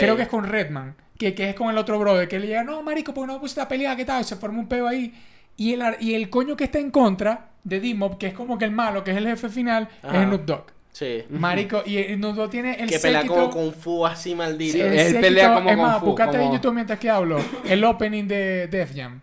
[0.00, 0.94] Creo que es con Redman.
[1.18, 2.28] Que, que es con el otro brother.
[2.28, 3.96] Que le llega, no, marico, porque no me pusiste a pelear?
[3.96, 4.20] ¿Qué tal?
[4.22, 5.12] Y se forma un peo ahí.
[5.56, 8.64] Y el, y el coño que está en contra de D-Mob, que es como que
[8.64, 10.20] el malo, que es el jefe final, Ajá.
[10.22, 10.64] es Snoop Dogg.
[10.92, 11.24] Sí.
[11.30, 14.72] Marico, y Dogg tiene el Que pelea séquito- como con fu así maldito.
[14.72, 17.10] Sí, el Él séquito- pelea como es Kung más, buscate en como- YouTube mientras que
[17.10, 17.38] hablo.
[17.64, 19.20] El opening de Def Jam.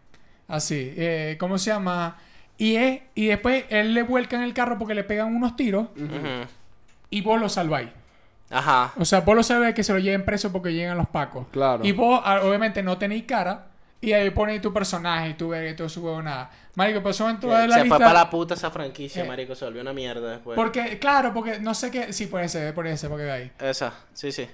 [0.48, 0.94] Así.
[0.96, 2.18] eh, ¿Cómo se llama?
[2.58, 5.88] Y, es, y después él le vuelca en el carro porque le pegan unos tiros
[7.10, 7.90] y vos lo salváis.
[8.56, 8.94] Ajá.
[8.98, 11.48] O sea, vos lo sabés que se lo lleven preso porque llegan los pacos.
[11.52, 11.84] Claro.
[11.86, 13.68] Y vos, ah, obviamente, no tenéis cara.
[14.02, 16.52] Y ahí ponéis tu personaje y tu verga y todo su huevo nada.
[16.76, 17.98] Marico, pues son dentro de la se lista.
[17.98, 19.28] fue para la puta esa franquicia, Eh.
[19.28, 19.56] marico.
[19.56, 20.56] Se volvió una mierda después.
[20.56, 22.14] Porque, claro, porque no sé qué.
[22.14, 23.52] Sí, puede ser, puede ser, porque de ahí.
[23.60, 24.48] Esa, sí, sí.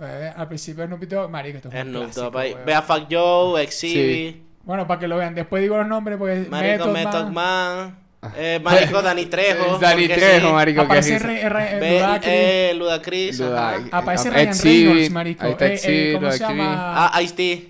[0.00, 2.56] Eh, al principio Snoop Dogg, marico, esto es un Snoop Dogg ahí.
[2.64, 5.34] Ve a Fuck Joe, Exhibit, Bueno, para que lo vean.
[5.34, 6.46] Después digo los nombres porque.
[6.48, 7.98] Marico Method Method Man, Man,
[8.36, 9.74] eh, Marico Dani Trejo.
[9.74, 10.52] Es Dani Trejo, sí.
[10.52, 10.80] marico.
[10.80, 11.26] que Aparece risa.
[11.26, 12.28] Re- Re- Ve, Ludacris.
[12.32, 13.40] eh, Ludacris.
[13.40, 13.98] Ludac- ajá.
[13.98, 15.44] Aparece Ryan Reynolds, marico.
[15.44, 17.08] ahí está Eh, eh, ¿Cómo se llama?
[17.14, 17.68] Ah, Ice-T.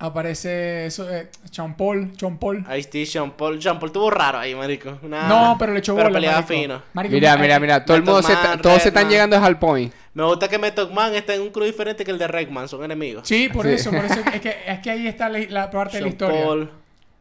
[0.00, 2.12] Aparece eso, eh, Sean Paul.
[2.16, 2.64] Sean Paul.
[2.78, 3.60] Ice-T, Sean Paul.
[3.60, 4.96] Sean Paul tuvo raro ahí, marico.
[5.02, 6.54] Una- No, pero le echó Pero bola, peleaba marico.
[6.62, 6.82] fino.
[6.92, 7.84] Marico, Mira, eh, mira, mira.
[7.84, 9.92] Todo el mundo se Man, todos se están llegando al point.
[10.14, 12.68] Me gusta que Method Man está en un crew diferente que el de Redman.
[12.68, 13.26] Son enemigos.
[13.26, 13.72] Sí, por Sí.
[13.72, 16.42] eso, por eso es que, es que ahí está la, la parte de la historia.
[16.44, 16.70] Paul.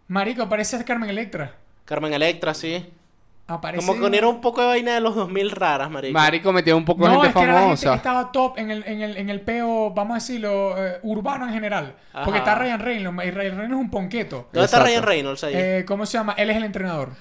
[0.08, 1.56] Marico, parece Carmen Electra.
[1.88, 2.86] Carmen Electra, sí.
[3.50, 3.86] Aparece.
[3.86, 6.14] Como que unieron un poco de vaina de los 2000 raras, marico.
[6.14, 7.96] Marico metió un poco de No, gente es que era la gente que famosa.
[7.96, 11.54] estaba top en el, en el, en el peo, vamos a decirlo, eh, urbano en
[11.54, 11.96] general.
[12.26, 14.50] Porque está Ryan Reynolds, y Ryan Reynolds es un ponqueto.
[14.52, 14.84] ¿Dónde está.
[14.84, 15.54] Ryan Reynolds ahí?
[15.56, 16.34] Eh, ¿Cómo se llama?
[16.38, 17.12] Él es el entrenador.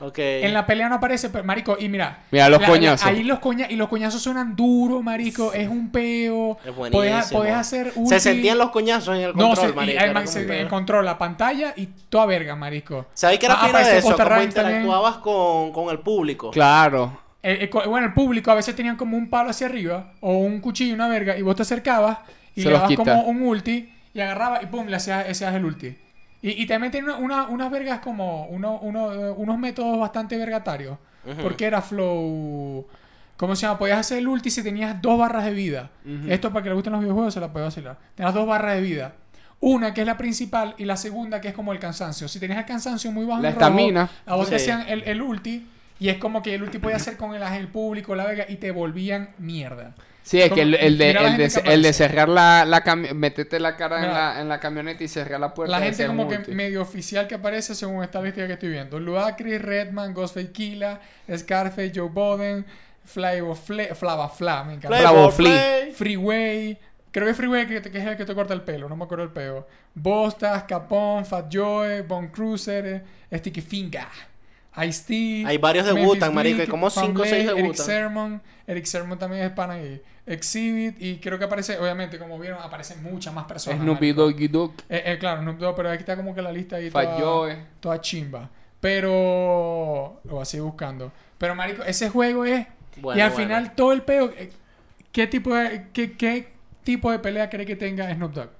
[0.00, 0.18] Ok.
[0.18, 2.24] En la pelea no aparece, pero marico, y mira.
[2.30, 3.06] Mira, los la- coñazos.
[3.06, 5.52] ahí los coña y los coñazos suenan duro, marico.
[5.52, 6.58] Es un peo.
[6.64, 7.38] Es buenísimo.
[7.38, 8.20] podés hacer Se ulti.
[8.20, 10.20] sentían los coñazos en el No, control, se, marico.
[10.22, 13.06] y se un control la pantalla y toda verga, marico.
[13.14, 14.16] ¿Sabes qué era Ah, de eso?
[14.16, 16.50] Cómo interactuabas con, con el público.
[16.50, 17.20] Claro.
[17.42, 20.60] Eh, eh, bueno, el público a veces tenían como un palo hacia arriba o un
[20.60, 22.18] cuchillo, una verga, y vos te acercabas
[22.56, 25.64] y Se le dabas como un ulti y agarrabas y pum, le hacías, hacías el
[25.64, 25.94] ulti.
[26.46, 30.36] Y, y también tiene una, una- unas vergas como uno, uno, eh, unos métodos bastante
[30.36, 30.98] vergatarios.
[31.42, 32.86] Porque era flow.
[33.36, 33.78] ¿Cómo se llama?
[33.78, 35.90] Podías hacer el ulti si tenías dos barras de vida.
[36.28, 37.96] Esto para que le gusten los videojuegos se la puedo vacilar.
[38.14, 39.14] Tenías dos barras de vida.
[39.60, 42.28] Una que es la principal y la segunda que es como el cansancio.
[42.28, 44.10] Si tenías el cansancio muy bajo La estamina.
[44.26, 45.66] a vos te hacían el, el ulti
[45.98, 48.56] y es como que el ulti podía hacer con el, el público, la verga, y
[48.56, 49.94] te volvían mierda.
[50.24, 53.76] Sí, es que el, el de, el, de, el de cerrar la, la meterte la
[53.76, 55.78] cara en la, en la camioneta y cerrar la puerta.
[55.78, 56.44] La gente como multi.
[56.44, 58.98] que medio oficial que aparece según esta lista que estoy viendo.
[58.98, 60.98] Ludacris, Redman, Ghostface Killa,
[61.30, 62.64] Scarface, Joe Biden,
[63.04, 64.96] Flavo Fle Flava Fla, me encanta.
[64.96, 65.30] Flea.
[65.30, 65.92] Flay.
[65.92, 66.78] Freeway,
[67.10, 69.24] creo que Freeway que, que es el que te corta el pelo, no me acuerdo
[69.24, 69.68] el pelo.
[69.94, 74.06] Bostas, Capone, Fat Joe, Bon Cruiser, eh, Sticky Finger,
[74.76, 75.44] Ice-T.
[75.46, 77.86] Hay varios debutan, marico, hay como cinco o Famblay, seis Eric debutan.
[77.86, 80.02] Sermon, Eric Sermon también es pana ahí.
[80.26, 83.80] Exhibit y creo que aparece, obviamente, como vieron, aparecen muchas más personas.
[83.80, 84.12] Snoopy.
[84.12, 84.72] Doggy Dog.
[84.88, 87.20] Eh, eh, claro, Snoop Dogg, pero aquí está como que la lista ahí Fat toda,
[87.20, 87.56] Joe.
[87.80, 88.50] toda chimba.
[88.80, 91.12] Pero lo voy a seguir buscando.
[91.38, 93.44] Pero marico, ese juego es Bueno, y al bueno.
[93.44, 94.50] final todo el peo eh,
[95.12, 96.48] ¿qué tipo de qué, qué
[96.84, 98.50] tipo de pelea cree que tenga Snoop Dogg?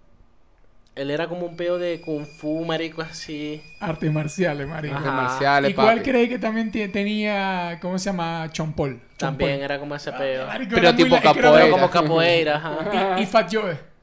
[0.95, 3.61] Él era como un peo de kung fu, marico, así.
[3.81, 4.95] Artes marciales, marico.
[4.95, 9.01] Artes marciales, ¿Y cuál cree que también tenía cómo se llama Chompol?
[9.17, 10.47] También era como ese peo.
[10.47, 11.51] Marico, Pero tipo capoeira.
[11.65, 13.17] Pero como- capoeira, ajá.
[13.19, 13.95] y, y Fat Joe.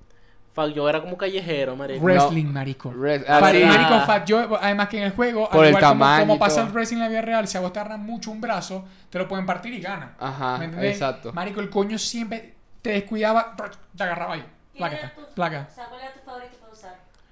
[0.54, 2.04] Fuck, yo era como callejero, marico.
[2.04, 2.92] Wrestling, marico.
[2.92, 3.64] Res- ah, Fat- sí.
[3.64, 6.62] Marico, Fat Joe, además que en el juego, Por al el igual tamaño como, pasa
[6.64, 9.18] el wrestling en la vida real, si a vos te agarran mucho un brazo, te
[9.18, 10.16] lo pueden partir y gana.
[10.20, 10.92] Ajá, ¿Me entendés?
[10.96, 11.32] exacto.
[11.32, 13.56] Marico, el coño siempre te descuidaba,
[13.96, 14.44] te agarraba ahí.
[14.76, 15.68] ¿Quién Placa, placa.
[15.72, 16.58] O sea, ¿cuál era tu favorito?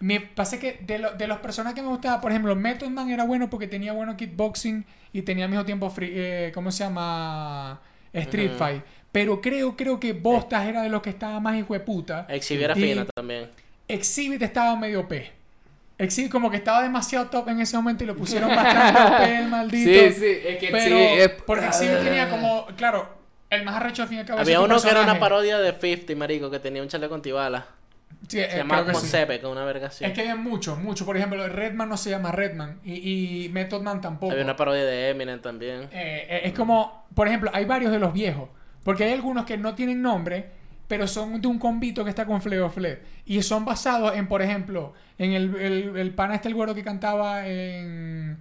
[0.01, 3.09] Me pasa que de, lo- de los personajes que me gustaba, por ejemplo, Method Man
[3.09, 6.83] era bueno porque tenía bueno kickboxing y tenía al mismo tiempo, free- eh, ¿cómo se
[6.85, 7.81] llama?
[8.13, 8.57] Street Ujú.
[8.59, 8.83] Fight.
[9.11, 12.25] Pero creo, creo que Bostas era de los que estaba más hijo de puta.
[12.29, 13.49] Exhibiera Y fina también.
[13.87, 15.31] Exhibit estaba medio P.
[15.97, 19.47] Exhibit como que estaba demasiado top en ese momento y lo pusieron bastante OP el
[19.49, 19.89] maldito.
[19.89, 23.09] Sí, sí, es que Pero sí, es- porque Exhibit tenía como, claro,
[23.49, 24.39] el más arrecho al fin y al cabo.
[24.39, 25.19] Había uno que era una personaje.
[25.19, 27.65] parodia de 50, marico, que tenía un chaleco antibala.
[28.29, 29.39] Sí, eh, Se llamaba creo que sí.
[29.41, 30.05] Con una verga así.
[30.05, 31.05] Es que había mucho, mucho.
[31.05, 34.31] Por ejemplo, Redman no se llama Redman y, y Method Man tampoco.
[34.31, 35.83] Había una parodia de Eminem también.
[35.91, 38.49] Eh, eh, es como, por ejemplo, hay varios de los viejos.
[38.83, 40.51] Porque hay algunos que no tienen nombre,
[40.87, 42.99] pero son de un convito que está con Fleo Fle.
[43.25, 46.83] Y son basados en, por ejemplo, en el, el, el pana este, el güero que
[46.83, 48.37] cantaba en...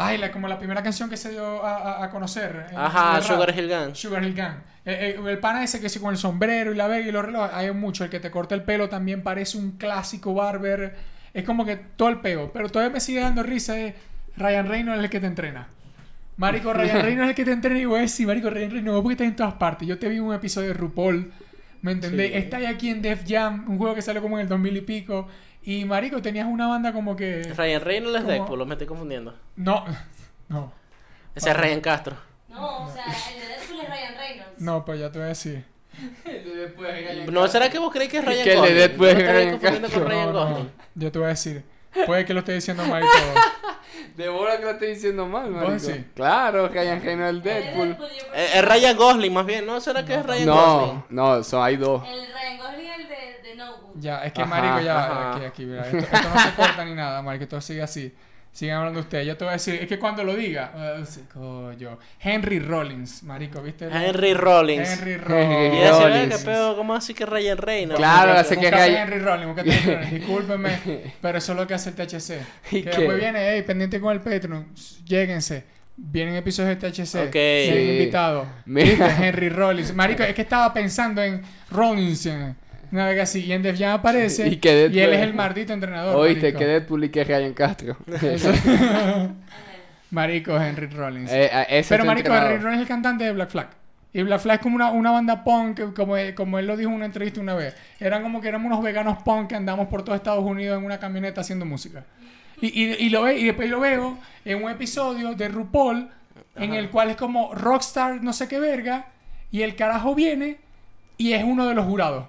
[0.00, 2.66] Ay, la, como la primera canción que se dio a, a- a conocer.
[2.70, 3.20] en- Ajá.
[3.20, 3.94] Sugar Hill Gang.
[3.94, 4.58] Sugar Hill Gang.
[4.84, 7.24] Eh, eh, el pana ese que sí con el sombrero y la verga y los
[7.24, 7.50] relojes.
[7.54, 8.04] Hay mucho.
[8.04, 10.96] El que te corta el pelo también parece un clásico barber.
[11.34, 12.52] Es como que todo el peo.
[12.52, 13.78] Pero todavía me sigue dando risa.
[13.78, 13.94] Es
[14.36, 15.68] Ryan Reynolds es el que te entrena.
[16.36, 17.78] Marico, Ryan Reynolds es el que te entrena.
[17.80, 19.88] Y a decir, Marico, Ryan Reynolds, no, porque estás en todas partes.
[19.88, 21.32] Yo te vi un episodio de RuPaul.
[21.82, 22.30] ¿Me entendés?
[22.32, 22.36] Sí.
[22.38, 25.28] Estás aquí en Def Jam, un juego que salió como en el 2000 y pico.
[25.70, 27.42] Y Marico, tenías una banda como que.
[27.54, 28.26] Ryan Reynolds es.
[28.26, 29.34] Deadpool, lo me estoy confundiendo.
[29.56, 29.84] No,
[30.48, 30.72] no,
[31.34, 32.16] Ese es Ryan Castro.
[32.48, 34.60] No, o sea, el de Deadpool es Ryan Reynolds.
[34.62, 35.64] no, pues ya te voy a decir.
[37.30, 38.74] No, ¿será que vos creéis que es Ryan Que el de?
[38.74, 40.08] Deadpool ¿No es Ryan confundiendo con Castro?
[40.08, 40.70] Ryan No, no, Gosling?
[40.94, 41.64] yo te voy a decir.
[42.06, 43.42] Puede que lo esté diciendo mal y todo.
[44.16, 45.86] De bola que lo estoy diciendo mal, ¿Vos marico.
[45.86, 46.04] decís?
[46.14, 47.88] Claro, Ryan Reynolds El de Deadpool.
[47.88, 49.80] Deadpool, Eh, Es Ryan Gosling, más bien, ¿no?
[49.80, 51.04] ¿Será que es Ryan No, Gosling?
[51.10, 52.02] no, son, hay dos.
[52.08, 53.94] El Ryan Gosling es el de, de Notebook.
[54.00, 55.36] Ya, es que Ajá, marico, ya, ajá.
[55.36, 58.14] aquí, aquí, mira, esto, esto no se corta ni nada, marico, esto sigue así.
[58.50, 59.26] Sigan hablando ustedes.
[59.26, 60.72] Yo te voy a decir, es que cuando lo diga,
[61.04, 61.98] sí, coño.
[62.18, 63.84] Henry Rollins, marico, ¿viste?
[63.86, 64.88] Henry Rollins.
[64.98, 65.74] Henry Y Rollins.
[65.74, 66.36] ella se ve Rollins.
[66.38, 67.98] que pedo, ¿cómo así que Ryan Reynolds?
[67.98, 70.10] Claro, hace que Ryan- Henry Rollins, búscate Henry Rollins.
[70.26, 70.78] Discúlpeme,
[71.20, 72.30] pero eso es lo que hace el THC.
[72.72, 72.96] ¿Y Que qué?
[72.96, 74.66] después viene, hey, pendiente con el Patreon,
[75.04, 75.64] lléguense.
[76.00, 77.30] Vienen episodios de THC.
[77.32, 77.90] Sí.
[77.92, 78.46] invitados.
[78.64, 78.88] Mira.
[79.08, 79.26] ¿Viste?
[79.28, 79.94] Henry Rollins.
[79.94, 82.28] Marico, es que estaba pensando en Rollins.
[82.90, 83.44] Una vez así.
[83.44, 84.48] Y en Def Jam aparece.
[84.48, 86.16] Y que Deadpool- y él es el maldito entrenador.
[86.16, 86.58] Oíste, marico.
[86.58, 87.96] que Deadpool y que Ryan Castro.
[90.10, 91.30] Marico, Henry Rollins.
[91.30, 92.52] Eh, ese Pero marico, entrenador.
[92.52, 93.68] Henry Rollins es el cantante de Black Flag.
[94.14, 96.88] Y Black Flag es como una, una banda punk, como, él- como él lo dijo
[96.88, 97.74] en una entrevista una vez.
[98.00, 100.98] Eran como que éramos unos veganos punk que andamos por todo Estados Unidos en una
[100.98, 102.04] camioneta haciendo música.
[102.60, 106.08] Y, y, y lo ve, y después lo veo en un episodio de RuPaul
[106.56, 109.06] en el cual es como Rockstar no sé qué verga
[109.52, 110.56] y el carajo viene
[111.18, 112.24] y es uno de los jurados.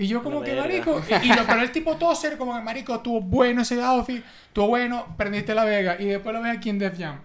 [0.00, 2.62] Y yo como que marico, y, y lo, pero el tipo todo ser como que
[2.62, 6.70] marico, estuvo bueno ese outfit, estuvo bueno, prendiste la vega y después lo ves aquí
[6.70, 7.20] en Def Jam.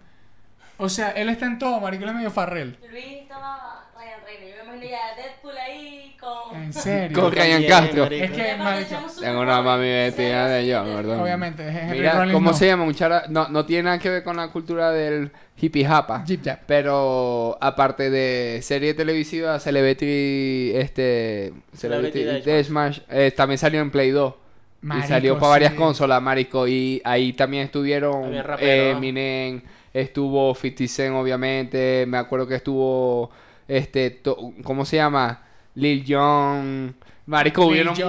[0.75, 2.77] O sea, él está en todo, marico, él es medio farrell.
[2.91, 4.55] Luis toma Ryan Reynolds.
[4.57, 6.61] Yo me imagino ya a Deadpool ahí con.
[6.61, 7.21] En serio.
[7.21, 8.03] Con Ryan Bien, Castro.
[8.03, 8.25] marico.
[8.25, 11.21] Es que, marico, Tengo una mami vestida de John, ¿verdad?
[11.21, 12.57] obviamente, es Henry Mira, Rollins, ¿cómo no.
[12.57, 12.85] se llama?
[13.29, 16.23] No, no tiene nada que ver con la cultura del hippie japa.
[16.25, 16.59] Jeep Jap.
[16.65, 24.33] Pero aparte de serie televisiva, Celebrity, este, Celebrity Deathmatch, eh, también salió en Play 2.
[24.81, 25.77] Marico, y salió para varias sí.
[25.77, 26.67] consolas, marico.
[26.67, 28.97] Y ahí también estuvieron eh, ¿no?
[28.97, 32.05] Eminem, estuvo 50 Cent, obviamente.
[32.07, 33.31] Me acuerdo que estuvo,
[33.67, 35.43] este, to- ¿cómo se llama?
[35.75, 36.95] Lil Jon.
[37.27, 38.03] Marico, hubieron sí.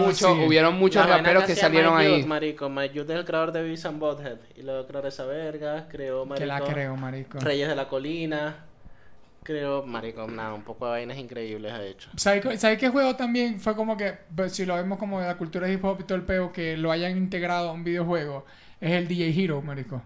[0.46, 2.18] hubieron muchos La raperos que salieron ahí.
[2.20, 2.68] Youth, marico.
[2.68, 4.36] Youth es el creador de Beavis and Butthead.
[4.56, 6.40] Y luego creó esa verga, creó, marico...
[6.40, 7.38] Que la creo, marico.
[7.40, 8.64] Reyes de la Colina.
[9.42, 12.10] Creo, marico, nada, un poco de vainas increíbles ha hecho.
[12.16, 15.26] ¿Sabes qué- ¿sabes qué juego también fue como que, pues, si lo vemos como de
[15.28, 18.44] la cultura hip hop y todo el peo, que lo hayan integrado a un videojuego?
[18.80, 20.02] Es el DJ Hero, marico.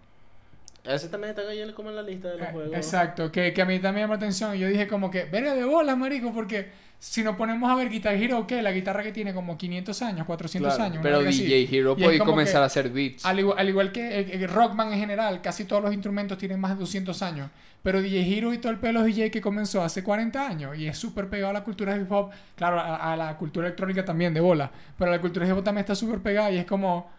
[0.94, 2.76] Ese también está cayendo como en la lista de los Eh, juegos.
[2.76, 4.54] Exacto, que, que a mí también me llamó la atención.
[4.56, 7.88] Y yo dije como que, verga de bolas, marico, porque si nos ponemos a ver
[7.88, 8.60] Guitar Hero, ¿qué?
[8.60, 11.00] La guitarra que tiene como 500 años, 400 Claro, años.
[11.02, 11.44] pero así.
[11.44, 13.24] DJ Hero puede comenzar que- a hacer beats.
[13.24, 16.60] Al igual, al igual que eh, eh, Rockman en general, casi todos los instrumentos tienen
[16.60, 17.48] más de 200 años.
[17.82, 20.98] Pero DJ Hero y todo el pelo DJ que comenzó hace 40 años y es
[20.98, 24.40] súper pegado a la cultura hip hop, claro, a, a la cultura electrónica también de
[24.40, 24.70] bola.
[24.98, 27.10] Pero la cultura hip hop también está súper pegada y es como,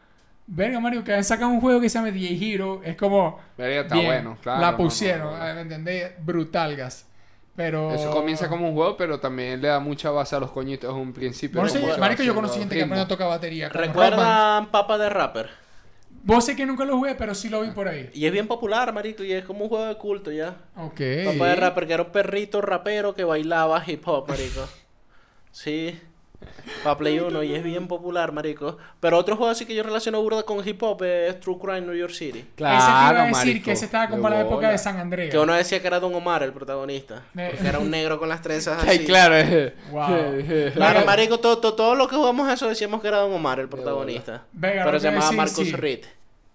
[0.47, 3.95] verga Mario, que sacan un juego que se llama DJ Hero, es como, Verga, está
[3.95, 4.61] bien, bueno, claro.
[4.61, 5.53] la no, pusieron, no, no.
[5.55, 6.11] ¿me entendés?
[6.23, 7.07] Brutal, gas.
[7.55, 7.93] Pero...
[7.93, 10.95] Eso comienza como un juego, pero también le da mucha base a los coñitos en
[10.95, 11.61] un principio.
[11.61, 12.93] Bueno, sí, marico, yo conocí gente que ritmo.
[12.93, 13.69] aprendió a tocar batería.
[13.69, 15.49] ¿Recuerdan Papa de Rapper?
[16.23, 18.09] Vos sé que nunca lo jugué, pero sí lo vi por ahí.
[18.13, 20.55] Y es bien popular, marico, y es como un juego de culto ya.
[20.75, 21.01] Ok.
[21.25, 24.67] Papa de Rapper, que era un perrito rapero que bailaba hip hop, marico.
[25.51, 25.99] Sí.
[26.83, 28.77] Para Play 1 y es bien popular, marico.
[28.99, 31.93] Pero otro juego así que yo relaciono burda con hip hop es True Crime New
[31.95, 32.39] York City.
[32.39, 33.65] ese te iba a Claro, decir marico.
[33.65, 35.29] que ese estaba como para la época de San Andreas.
[35.31, 37.23] Que uno decía que era Don Omar el protagonista.
[37.37, 37.49] Eh.
[37.51, 39.05] Porque era un negro con las trenzas Ay, así.
[39.05, 39.35] claro.
[39.91, 40.07] Wow.
[40.47, 41.05] Claro, Claro.
[41.05, 44.43] marico, todo, todo, todo lo que jugamos eso decíamos que era Don Omar el protagonista.
[44.51, 45.71] Venga, Pero se llamaba decir, Marcus sí.
[45.75, 45.99] Reed.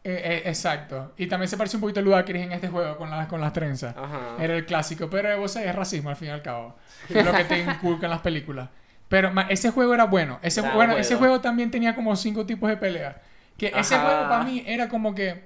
[0.09, 1.12] Eh, eh, exacto.
[1.16, 3.53] Y también se parece un poquito a Ludacris en este juego con, las con las
[3.53, 3.94] trenzas.
[3.96, 4.37] Ajá.
[4.40, 5.11] Era el clásico.
[5.11, 6.77] Pero vos sabés, es racismo al fin y al cabo.
[7.09, 8.68] lo que te inculcan las películas.
[9.09, 10.38] Pero ma, ese juego era bueno.
[10.42, 11.01] Ese, Era bueno, bueno.
[11.01, 13.16] ese juego también tenía como cinco tipos de peleas.
[13.57, 15.45] Que ese juego para mí era como que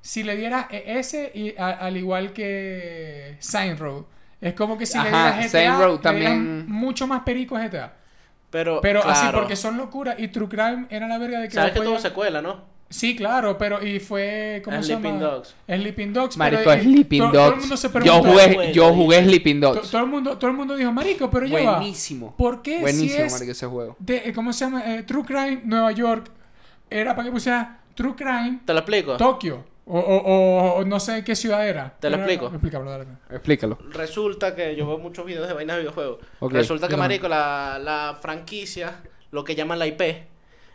[0.00, 4.04] si le diera e- ese y a- al igual que Saint Road.
[4.40, 7.92] Es como que si le dieras GTA, le también- mucho más perico a GTA.
[8.50, 11.72] Pero, Pero así porque son locuras y True Crime era la verga de que Sabes
[11.72, 12.71] que tuvo secuela, ¿no?
[12.92, 15.32] Sí, claro, pero y fue ¿cómo Sleeping se llama?
[15.32, 15.54] Dogs.
[15.66, 16.36] Sleeping Dogs.
[16.36, 17.80] Marico, pero, Sleeping to- Todo el mundo Dogs.
[17.80, 18.28] se Yo preguntó.
[18.30, 19.24] jugué, Bueno, yo jugué.
[19.24, 19.90] Sleeping Dogs.
[19.90, 21.76] todo el mundo, todo el mundo dijo, marico, pero ya va.
[21.78, 22.34] Buenísimo.
[22.36, 23.96] ¿Por qué Buenísimo, si es marico, ese juego.
[23.98, 24.94] de, eh, ¿cómo se llama?
[24.94, 26.30] Eh, True Crime Nueva York
[26.90, 29.16] era para que pusiera True Crime ¿Te lo explico?
[29.16, 31.94] Tokio o, o, o- o no sé qué ciudad era.
[31.98, 32.46] Te lo Era- explico.
[32.52, 33.06] Explícalo, dale.
[33.30, 33.78] Explícalo.
[33.90, 36.18] Resulta que yo veo muchos videos de vainas de videojuegos.
[36.38, 39.00] Ok, Resulta que, yo marico, la, la franquicia,
[39.32, 40.02] lo que llaman la IP,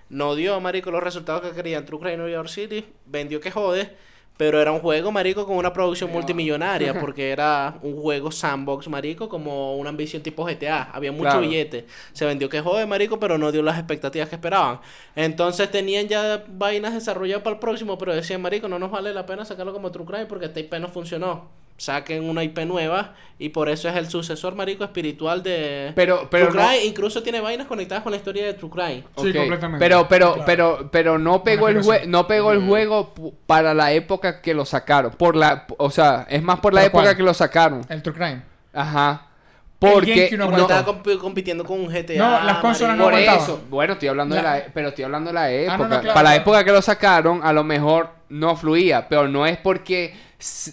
[0.09, 1.85] no dio, marico, los resultados que querían.
[1.85, 3.89] True Crime New York City vendió que jode,
[4.37, 9.27] pero era un juego, marico, con una producción multimillonaria, porque era un juego sandbox, marico,
[9.27, 10.91] como una ambición tipo GTA.
[10.93, 11.41] Había mucho Claro.
[11.41, 11.85] billete.
[12.13, 14.79] Se vendió que jode, marico, pero no dio las expectativas que esperaban.
[15.15, 19.25] Entonces tenían ya vainas desarrolladas para el próximo, pero decían, marico, no nos vale la
[19.25, 21.49] pena sacarlo como True Crime porque esta IP no funcionó.
[21.77, 26.47] Saquen una IP nueva y por eso es el sucesor, marico, espiritual de Pero, pero
[26.49, 26.67] True no.
[26.67, 26.85] Crime.
[26.85, 29.03] Incluso tiene vainas conectadas con la historia de True Crime.
[29.17, 29.85] Sí, Ok, completamente.
[29.85, 30.43] Pero, pero, Claro.
[30.47, 33.13] pero, pero no pegó el juego, no pegó el juego
[33.45, 35.11] para la época que lo sacaron.
[35.11, 37.17] Por la, o sea, es más por la ¿Pero época cuál?
[37.17, 37.81] que lo sacaron.
[37.89, 38.41] El True Crime.
[38.73, 39.23] Ajá.
[39.79, 42.17] Porque no estaba compi- compitiendo con un GTA.
[42.17, 45.29] No, las consolas no por eso, bueno, estoy hablando de La- la, pero estoy hablando
[45.29, 45.73] de la época.
[45.75, 49.07] Ah, no, no, claro, Para la época que lo sacaron, a lo mejor no fluía,
[49.07, 50.15] pero no es porque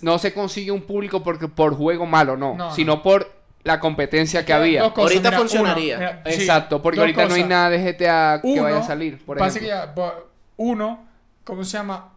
[0.02, 4.44] no se consigue un público porque por juego malo, no, No, sino por la competencia
[4.44, 4.82] que había.
[4.92, 5.96] cosas, Ahorita mira, funcionaría.
[5.96, 8.82] uno, mira, sí, Exacto, porque ahorita no hay nada de GTA que Uno, vaya a
[8.82, 10.04] salir, por pasa que ejemplo.
[10.04, 10.14] ya,
[10.56, 11.04] uno,
[11.44, 12.10] ¿cómo se llama?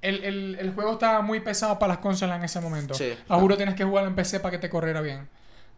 [0.00, 2.94] El, el, el juego estaba muy pesado para las consolas en ese momento.
[2.94, 3.12] Sí.
[3.28, 5.28] A juro tienes que jugarlo en PC para que te corriera bien.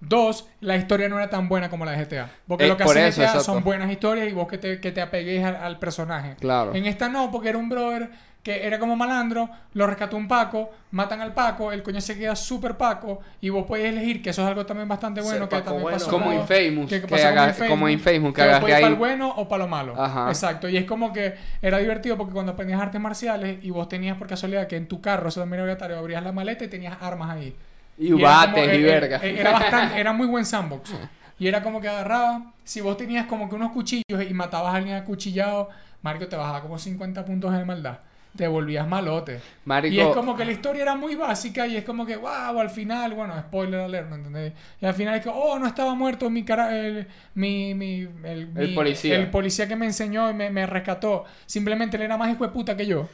[0.00, 2.30] Dos, la historia no era tan buena como la de GTA.
[2.46, 3.44] Porque Eh, lo que por hace eso, GTA exacto.
[3.44, 6.36] son buenas historias y vos que te, que te apegues al, al personaje.
[6.38, 6.74] Claro.
[6.74, 8.10] En esta no, porque era un brother
[8.48, 12.34] que era como malandro, lo rescató un Paco, matan al Paco, el coño se queda
[12.34, 15.56] súper Paco y vos podés elegir, que eso es algo también bastante Ser bueno, que
[15.56, 15.98] Paco también bueno.
[15.98, 19.28] pasó Como Infamous, que pasó haga- como Infamous, que vos agarre ahí- para el bueno
[19.36, 19.94] o para lo malo.
[20.02, 20.28] Ajá.
[20.30, 24.16] Exacto, y es como que era divertido porque cuando aprendías artes marciales y vos tenías
[24.16, 26.96] por casualidad que en tu carro, eso también era obligatorio, abrías la maleta y tenías
[27.02, 27.54] armas ahí.
[27.98, 29.20] Y era bates como- y eh, verga.
[29.22, 30.90] eh, Era bastante, era muy buen sandbox.
[31.40, 34.76] Y era como que agarraba, si vos tenías como que unos cuchillos y matabas a
[34.78, 35.68] alguien acuchillado,
[36.02, 37.98] Mario te bajaba como 50 puntos de maldad.
[38.36, 39.40] Te volvías malote.
[39.64, 39.94] Marico.
[39.94, 42.70] Y es como que la historia era muy básica y es como que, wow, al
[42.70, 44.52] final, bueno, spoiler alert, ¿me entendés?
[44.80, 48.46] Y al final es que, oh, no estaba muerto mi cara, el, mi, mi, el,
[48.48, 49.16] mi- policía.
[49.16, 51.24] el policía que me enseñó y me, me rescató.
[51.46, 53.08] Simplemente él era más hijo de puta que yo.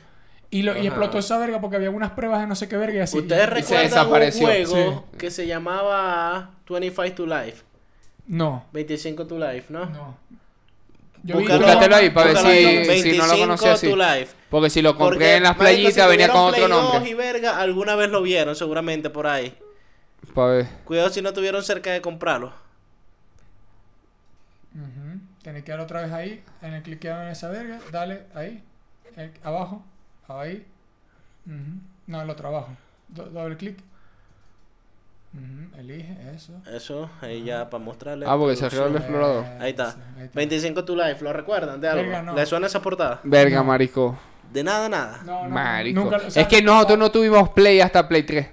[0.50, 2.96] Y, lo, y explotó esa verga porque había unas pruebas de no sé qué verga
[2.96, 3.18] y así.
[3.18, 5.18] ¿Ustedes y recuerdan un juego Sí.
[5.18, 7.62] que se llamaba 25 to Life?
[8.26, 9.86] No, 25 to Life, ¿no?
[9.86, 10.16] no.
[11.26, 13.88] Yo Búscalo- Búscatelo ahí para ver búscalo si- ahí, si no lo 25 conocía así.
[13.90, 14.34] to Life.
[14.50, 16.92] Porque si lo compré Porque, en las marico, playitas si venía con otro Play 2
[16.92, 17.10] nombre.
[17.10, 19.56] y verga, alguna vez lo vieron seguramente por ahí.
[20.34, 20.66] Pa' ver.
[20.84, 22.52] Cuidado si no tuvieron cerca de comprarlo.
[24.74, 25.20] Ujú.
[25.42, 28.62] Tienes que dar otra vez ahí, en el cliqueado en esa verga, dale ahí,
[29.16, 29.84] el- abajo,
[30.28, 30.66] ahí.
[31.46, 31.80] Ujú.
[32.06, 32.76] No, el otro abajo.
[33.08, 33.78] Do- doble clic.
[35.78, 36.52] Elige eso.
[36.72, 38.24] Eso, ahí ya para mostrarle.
[38.28, 39.44] Ah, porque se arregló el explorador.
[39.60, 39.94] Ahí está.
[40.16, 40.30] Ahí está.
[40.36, 42.02] 25 to Life, ¿lo recuerdan de algo?
[42.02, 42.34] Verga, no.
[42.34, 43.20] ¿Le suena esa portada?
[43.24, 43.64] Verga, No.
[43.64, 44.16] marico.
[44.52, 45.20] De nada, nada.
[45.26, 46.00] No, no, Marico.
[46.00, 48.48] nunca- o sea, es que nosotros no tuvimos Play hasta Play 3.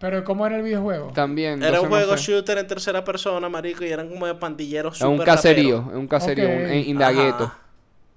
[0.00, 1.12] Pero ¿cómo era el videojuego?
[1.14, 1.62] También.
[1.62, 2.32] Era un juego sé.
[2.32, 5.76] shooter en tercera persona, marico, y eran como de pandilleros Es un caserío.
[5.78, 5.92] raperos.
[5.94, 6.46] Es un caserío.
[6.48, 6.52] Ok.
[6.54, 7.44] Un en indagueto.
[7.44, 7.58] Ajá.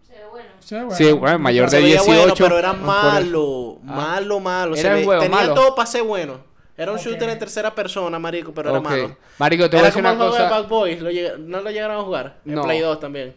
[0.07, 0.49] Se ve bueno.
[0.59, 0.91] Sí, bueno.
[0.91, 2.19] Sí, bueno, mayor Se de veía 18.
[2.21, 3.91] bueno, pero era malo, Ah.
[3.95, 4.75] malo, malo.
[4.75, 5.53] Se Era el ve- juego tenía malo.
[5.53, 6.39] todo para ser bueno.
[6.77, 7.03] Era un Ok.
[7.05, 8.85] shooter en tercera persona, marico, pero era Ok.
[8.85, 9.17] malo.
[9.39, 10.61] Marico, te voy a Era decir como una el juego de cosa.
[10.61, 12.37] Bad Boys, lo llega- ¿no lo llegaron a jugar?
[12.45, 12.61] En No.
[12.63, 13.33] Play 2 también.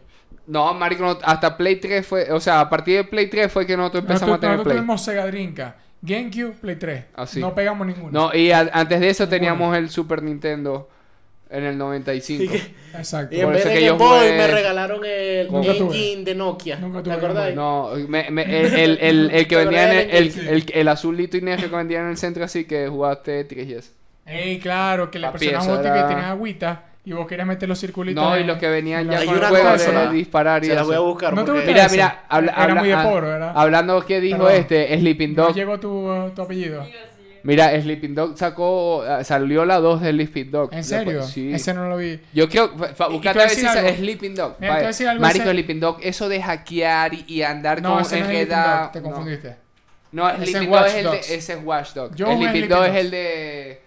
[0.47, 2.31] No, marico, no, hasta Play 3 fue.
[2.31, 4.73] O sea, a partir de Play 3 fue que nosotros empezamos Nosotros, a tener nosotros
[4.73, 4.77] Play.
[4.79, 7.05] tuvimos Sega Drinka, GameCube, Play 3.
[7.15, 7.39] Así.
[7.39, 8.11] No pegamos ninguno.
[8.11, 9.35] No, y a- antes de eso Ninguno.
[9.37, 10.89] teníamos el Super Nintendo
[11.51, 12.53] en el 95.
[12.97, 13.35] Exacto.
[13.35, 16.77] Y en Por vez de que Game Boy me regalaron el engine de Nokia.
[16.77, 17.53] Nunca ¿Te acordás?
[17.53, 20.87] No, me- me- el, el, el, el que Te vendía en el, el, el, el
[20.87, 23.91] azulito y negro que vendía en el centro así que jugaste Tetris y eso.
[24.25, 28.23] Ey, claro, que le eso botón que tenía agüita y vos querías meter los circulitos.
[28.23, 29.77] No, y los que venían y ya los- con el juego
[30.09, 31.33] de disparar y Se las voy a buscar.
[31.33, 33.53] ¿No te Mira, mira, habla- Era muy de poro, ¿verdad?
[33.55, 34.53] Hablando que dijo Perdón.
[34.61, 35.55] este, Sleeping No Dog.
[35.55, 36.85] llegó tu, tu apellido.
[37.43, 40.73] Mira, Sleeping Dog sacó, ah, salió la 2 de Sleeping Dog.
[40.73, 41.13] ¿En serio?
[41.13, 41.53] Después- sí.
[41.53, 42.19] Ese no lo vi.
[42.33, 42.67] Yo voy
[43.13, 43.89] buscate a a ver si decir es algo.
[43.97, 44.55] Sleeping Dog.
[44.59, 48.01] Mira, decir algo, Marico, ese- Sleeping Dog, eso de hackear y, y andar No, con
[48.01, 48.49] ese no es.
[48.49, 49.55] Dog, te confundiste.
[50.11, 52.15] No, Sleeping Dog es el de, ese es Watch Dogs.
[52.15, 53.81] Yo Sleeping Dog es el de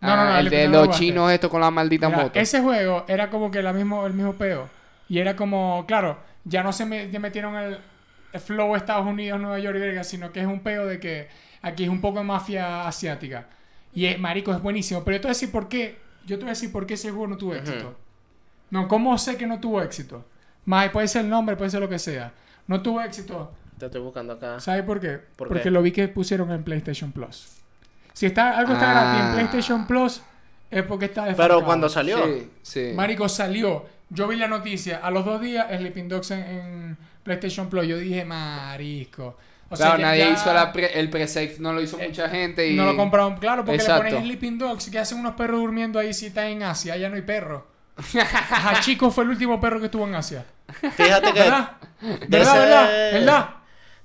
[0.00, 2.38] No, no, no, ah, el de Dog los chinos esto con la maldita Mira, moto.
[2.40, 4.68] ese juego era como que la mismo, el mismo peo.
[5.08, 7.78] Y era como, claro, ya no se metieron el,
[8.32, 11.28] el flow Estados Unidos, Nueva York sino que es un peo de que
[11.62, 13.46] aquí es un poco de mafia asiática.
[13.94, 15.02] Y es, marico, es buenísimo.
[15.04, 16.94] Pero yo te voy a decir por qué, yo te voy a decir por qué
[16.94, 17.96] ese juego no tuvo éxito.
[18.70, 20.24] No, ¿cómo sé que no tuvo éxito?
[20.64, 22.32] Más, puede ser el nombre, puede ser lo que sea.
[22.66, 23.52] No tuvo éxito.
[23.78, 24.60] Te estoy buscando acá.
[24.60, 25.18] ¿Sabes por qué?
[25.36, 25.70] ¿Por Porque qué?
[25.70, 27.48] lo vi que pusieron en PlayStation Plus.
[28.12, 28.94] Si está, algo está Ah.
[28.94, 30.22] gratis en PlayStation Plus,
[30.70, 31.64] es porque está Pero desfalcado.
[31.64, 32.24] cuando salió.
[32.24, 32.92] Sí, sí.
[32.94, 33.84] Marico salió.
[34.08, 34.98] Yo vi la noticia.
[34.98, 37.86] A los dos días, Sleeping Dogs en, en PlayStation Plus.
[37.86, 39.36] Yo dije, marisco.
[39.72, 42.68] O claro, nadie ya hizo la pre- el pre-save, no lo hizo Eh, mucha gente
[42.68, 42.74] y...
[42.76, 43.36] No lo compraron.
[43.38, 44.04] Claro, porque Exacto.
[44.04, 44.90] le ponen Sleeping Dogs.
[44.90, 46.94] que hacen unos perros durmiendo ahí si están en Asia?
[46.94, 47.62] Allá no hay perros.
[48.50, 50.44] Hachiko fue el último perro que estuvo en Asia.
[50.96, 51.72] Fíjate que ¿Verdad?
[52.00, 53.12] de ¿Verdad, ese- verdad?
[53.12, 53.48] ¿Verdad?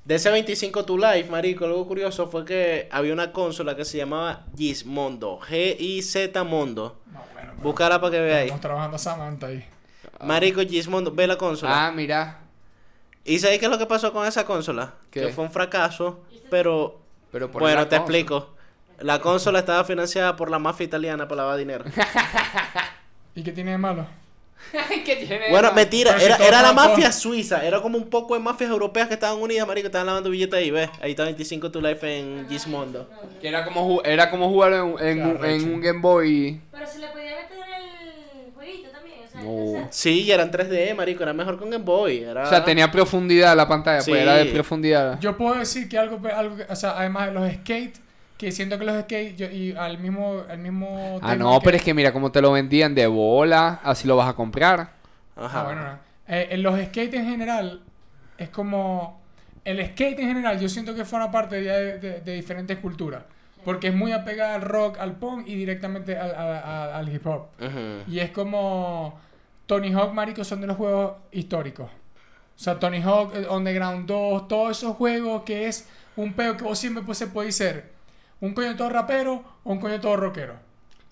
[0.06, 3.98] de ese 25 to Life, marico, algo curioso fue que había una consola que se
[3.98, 5.40] llamaba Gizmondo.
[5.42, 7.02] G-I-Z Mondo.
[7.12, 7.54] No, bueno.
[7.62, 8.44] Búscala para que veáis.
[8.46, 9.66] Estamos trabajando Samantha ahí.
[10.24, 11.88] Marico, Gizmondo, ve la consola.
[11.88, 12.40] Ah, mira.
[13.28, 14.94] ¿Y sabéis qué es lo que pasó con esa consola?
[15.12, 15.22] ¿Qué?
[15.22, 17.00] Que fue un fracaso, pero...
[17.32, 18.02] Pero por Bueno, te consola.
[18.20, 18.50] explico.
[19.00, 21.86] La consola estaba financiada por la mafia italiana para lavar dinero.
[23.36, 24.08] ¿Y qué tiene de malo?
[25.06, 25.50] ¿Qué tiene?
[25.52, 28.72] Bueno, de- mentira, si era, la todo- mafia suiza, era como un poco de mafias
[28.72, 30.90] europeas que estaban unidas, marico, estaban lavando billetes ahí, ¿ves?
[31.02, 33.08] Ahí está 25 to life en Gizmondo.
[33.40, 36.60] Que era como, era como jugar en, en, Claro, un- en un Game Boy.
[36.72, 37.58] Pero se le podía meter
[38.48, 39.20] el jueguito también.
[39.20, 39.88] O sea, No.
[39.92, 42.20] Sí, y eran 3D, marico, era mejor con Game Boy.
[42.24, 42.44] Era...
[42.44, 44.12] O sea, tenía profundidad la pantalla, Sí.
[44.12, 45.20] pues era de profundidad.
[45.20, 47.98] Yo puedo decir que algo, algo que- o sea, además de los skate,
[48.38, 51.84] que siento que los skate, yo- y al mismo, al mismo Ah, no, pero es
[51.84, 54.92] que mira cómo te lo vendían de bola, así lo vas a comprar.
[55.36, 55.62] Ajá.
[55.62, 56.00] Ah, bueno, no.
[56.28, 57.82] Eh, en los skate en general,
[58.38, 59.22] es como,
[59.66, 63.24] el skate en general, yo siento que forma parte de, de- de diferentes culturas,
[63.66, 67.48] porque es muy apegada al rock, al punk y directamente al, al- hip hop.
[68.08, 69.20] Y es como
[69.68, 71.88] Tony Hawk, marico, son de los juegos históricos.
[71.90, 76.64] O sea, Tony Hawk, eh, Underground 2, todos esos juegos que es un peo que
[76.64, 77.92] vos siempre pues, se puede ser
[78.42, 80.54] un coño todo rapero o un coño todo rockero.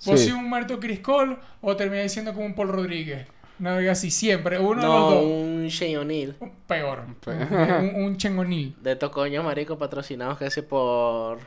[0.05, 0.27] Vos Sí.
[0.27, 3.27] si un muerto Chris Cole o termináis siendo como un Paul Rodríguez.
[3.59, 5.23] No digas así, siempre, uno de los No, dos.
[5.23, 6.35] un Shane O'Neill.
[6.41, 7.05] Un- Peor.
[7.23, 8.75] Pe- un, un, un Chen O'Neill.
[8.81, 11.39] De estos coños, marico, patrocinados casi por...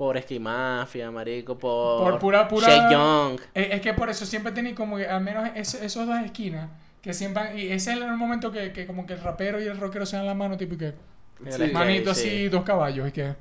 [0.00, 2.04] Por Esquimafia, marico, por...
[2.04, 3.38] Por pura- pura- Young.
[3.52, 6.70] Es, es que por eso siempre tenéis como que al menos ese- esos dos esquinas
[7.02, 7.60] que siempre...
[7.60, 10.16] Y ese es el momento que, que como que el rapero y el rockero se
[10.16, 10.94] dan la mano, tipo y que...
[11.50, 11.64] Sí.
[11.70, 12.28] Manito sí.
[12.28, 13.34] así, dos caballos, y que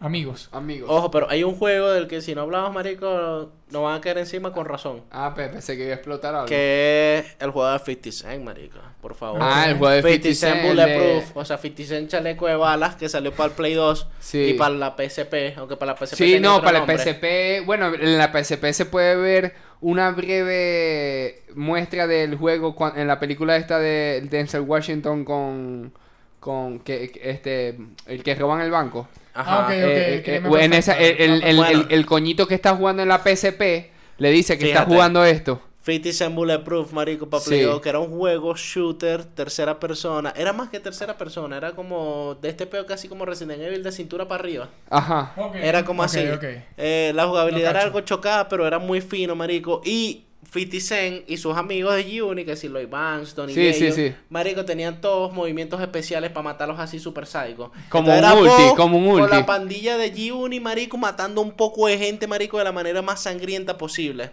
[0.00, 0.48] amigos.
[0.52, 0.88] Amigos.
[0.90, 4.18] Ojo, pero hay un juego del que si no hablamos, marico, nos van a caer
[4.18, 5.02] encima con razón.
[5.10, 6.46] Ah, pe- pensé que iba a explotar algo.
[6.46, 8.78] Que es el juego de 50 Cent, marico.
[9.00, 9.38] Por favor.
[9.42, 11.34] Ah, el juego de 50 50 Cent Bulletproof.
[11.34, 14.38] de- O sea, 50 Cent chaleco de balas que salió para el Play 2 Sí.
[14.38, 15.54] y para la PSP.
[15.56, 16.94] Aunque para la PSP Sí, no, otro para nombre.
[16.96, 23.06] el PSP, bueno, en la PSP se puede ver una breve muestra del juego en
[23.06, 25.92] la película esta de Denzel Washington con
[26.40, 27.76] con que- este
[28.06, 29.08] el que roban el banco.
[29.36, 29.58] Ajá.
[29.60, 29.70] Ah, ok.
[29.72, 31.24] Eh, el eh, en esa- el, perfecto.
[31.24, 31.80] el- el- Bueno.
[31.82, 35.60] el- el coñito que está jugando en la PSP le dice que está jugando esto.
[35.84, 37.60] 50 Cent Bulletproof, marico, para Sí.
[37.60, 40.34] 2, que era un juego shooter, tercera persona.
[40.36, 43.92] Era más que tercera persona, era como de este peo casi como Resident Evil de
[43.92, 44.68] cintura para arriba.
[44.90, 45.32] Ajá.
[45.54, 46.26] Era como así.
[46.28, 46.44] ok.
[46.76, 49.80] Eh, la jugabilidad No era algo chocada, pero era muy fino, marico.
[49.84, 53.80] Y 50 Cent y sus amigos de G-Unit, que si Lloyd Banks, Donnie Sí, sí,
[53.90, 54.14] Yayo, sí.
[54.30, 57.70] marico, tenían todos movimientos especiales para matarlos así super sádicos.
[57.88, 59.36] Como Entonces un era ulti, Bob como un Con ulti.
[59.36, 63.20] la pandilla de G-Unit, marico, matando un poco de gente, marico, de la manera más
[63.22, 64.30] sangrienta posible.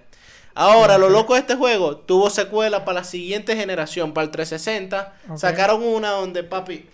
[0.55, 5.13] Ahora, lo loco de este juego, tuvo secuela para la siguiente generación, para el 360.
[5.29, 5.37] Ok.
[5.37, 6.85] Sacaron una donde, papi,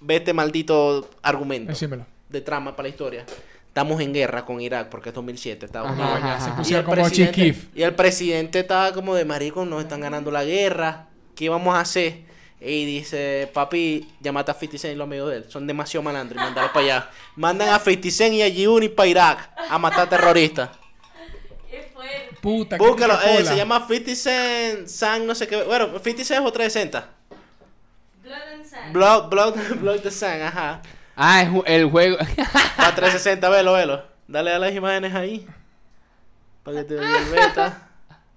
[0.00, 2.04] ve este maldito argumento Decímelo.
[2.28, 3.24] de trama para la historia.
[3.76, 6.20] Estamos en guerra con Irak porque es 2007, Estados Ajá, Unidos.
[6.22, 6.54] Ya, se ajá.
[6.54, 7.66] Y pusieron el, como presidente, chiquif.
[7.74, 11.08] y el presidente estaba como de marico, nos están ganando la guerra.
[11.34, 12.22] ¿Qué vamos a hacer?
[12.58, 15.44] Y dice, papi, llámate a 50 Cent y los amigos de él.
[15.50, 17.10] Son demasiado malandros y mandarlos para allá.
[17.34, 20.70] Mandan a 50 Cent y a G-Unit para Irak a matar terroristas.
[21.70, 22.34] Qué fuerte.
[22.40, 25.62] Puta, Búscalo, eh, se llama 50 Cent, Sang, no sé qué.
[25.64, 27.10] Bueno, 50 Cent es otra de Senta.
[28.22, 28.92] Blood and Sand.
[28.94, 30.80] Blood, Blood, Blood the Sang, ajá.
[31.16, 32.18] Ah, es el juego.
[32.76, 34.04] Para 360, velo, velo.
[34.28, 35.46] Dale a las imágenes ahí.
[36.62, 37.88] Para que te vea el beta.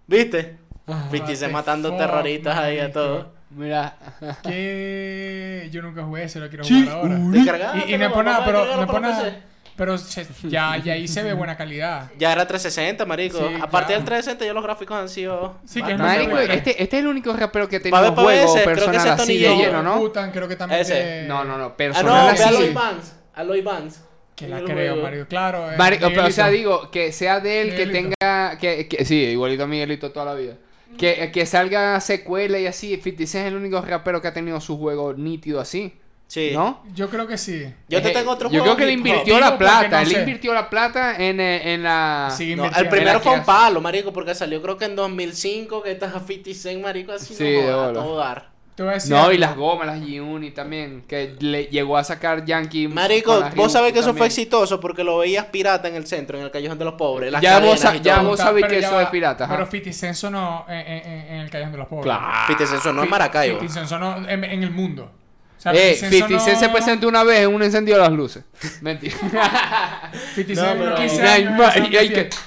[0.08, 0.58] ¿Viste?
[0.88, 3.28] 50 Cent What matando terroristas ahí a todos.
[3.52, 3.96] Mira.
[4.44, 7.16] Que yo nunca jugué ese, lo quiero Sí, jugar ahora.
[7.18, 9.40] Descargado, Y, y no es por nada, a pero, descargarlo no
[9.80, 12.12] Pero se- ya, ya ahí se ve buena calidad.
[12.18, 13.38] Ya era 360, marico.
[13.40, 14.00] Sí, a partir claro.
[14.02, 15.56] del 360 ya los gráficos han sido.
[15.66, 18.56] Sí, que es Marico, este, este es el único rapero que ha tenido pa' juego
[18.56, 19.98] ese, que personal Tony así de lleno, ¿no?
[20.00, 20.94] Putan, creo que también Ese.
[20.94, 22.54] de- No, no, no, Ah, no, personal ve a así.
[23.48, 24.02] Lloyd Banks.
[24.36, 24.98] Que la creo.
[24.98, 25.28] Mario.
[25.28, 25.72] Claro.
[25.72, 28.14] eh, Marico, pero o sea, digo, que sea de él, que Miguelito.
[28.20, 30.54] tenga, que, que- sí, igualito a Miguelito toda la vida.
[30.98, 34.60] Que, que salga secuela y así, 50 Cent es el único rapero que ha tenido
[34.60, 35.94] su juego nítido así,
[36.30, 36.52] Sí.
[36.54, 36.84] ¿no?
[36.94, 37.66] Yo creo que sí.
[37.88, 40.08] Yo te Eh, tengo otro Yo juego creo que le invirtió la plata, no él
[40.10, 40.20] sé.
[40.20, 42.32] invirtió la plata en, eh, en la...
[42.56, 46.14] No, el primero fue un palo, marico, porque salió creo que en 2005 que estás
[46.16, 48.50] a 50 Cent, marico, así Sí, no joda, todo dar.
[49.10, 52.88] No, y las gomas, las G-Unit también, que le llegó a sacar Yankee.
[52.88, 56.46] Marico, vos sabés que eso fue exitoso porque lo veías pirata en el centro, en
[56.46, 57.30] el callejón de los pobres.
[57.30, 59.04] las Ya vos ya vos sabés que eso va.
[59.04, 59.54] es pirata, ajá.
[59.56, 62.04] Pero 50 Cent sonó en, en- en- el Callejón de los Pobres.
[62.06, 62.26] Claro.
[62.48, 63.60] 50 Cent sonó en Maracaibo.
[63.60, 65.12] 50 Cent sonó en, en el mundo.
[65.60, 68.14] O sea, Eh, 50 50 Cent se presentó una vez en un encendido de las
[68.14, 68.44] luces.
[68.82, 69.16] Mentira.
[70.36, 72.38] 50 No, pero- 15 Ay, años, ma- esa y hay fiesta.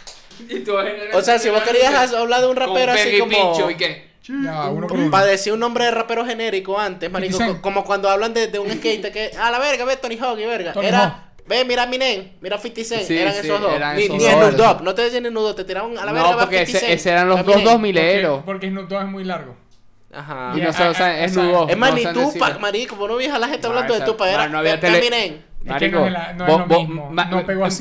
[0.49, 3.31] que- O sea, si vos querías hablar de un rapero así como...
[3.53, 4.11] Pincho, ¿y qué?
[4.27, 5.11] Ya va, uno por uno.
[5.11, 7.57] Para decir un nombre de rapero genérico antes, marico, 50 Cent.
[7.59, 10.39] co- como cuando hablan de, de un skate que, a la verga, ve Tony Hawk
[10.39, 10.73] y verga.
[10.73, 13.73] Tony Era, ve, mira Minen, mira 50 Cent, Sí, eran sí, esos dos.
[13.75, 14.33] eran ni esos ni dos.
[14.33, 16.65] Snoop Dogg, no te decían ni Snoop Dogg, te tiraban a la verga, No, porque
[16.65, 16.93] 50 ese, Cent.
[17.01, 18.37] ese eran los dos dos mileros.
[18.37, 19.57] Porque, porque Snoop Dogg es muy largo.
[20.13, 20.53] Ajá.
[20.57, 21.69] Y no sé, o sea, ah, ah, es nudo.
[21.69, 22.03] Es más, ni
[22.33, 24.73] Tupac, marico, vos no veías a la gente hablando de Tupac, era no, no había
[24.81, 25.01] tele-
[25.65, 25.99] Marico.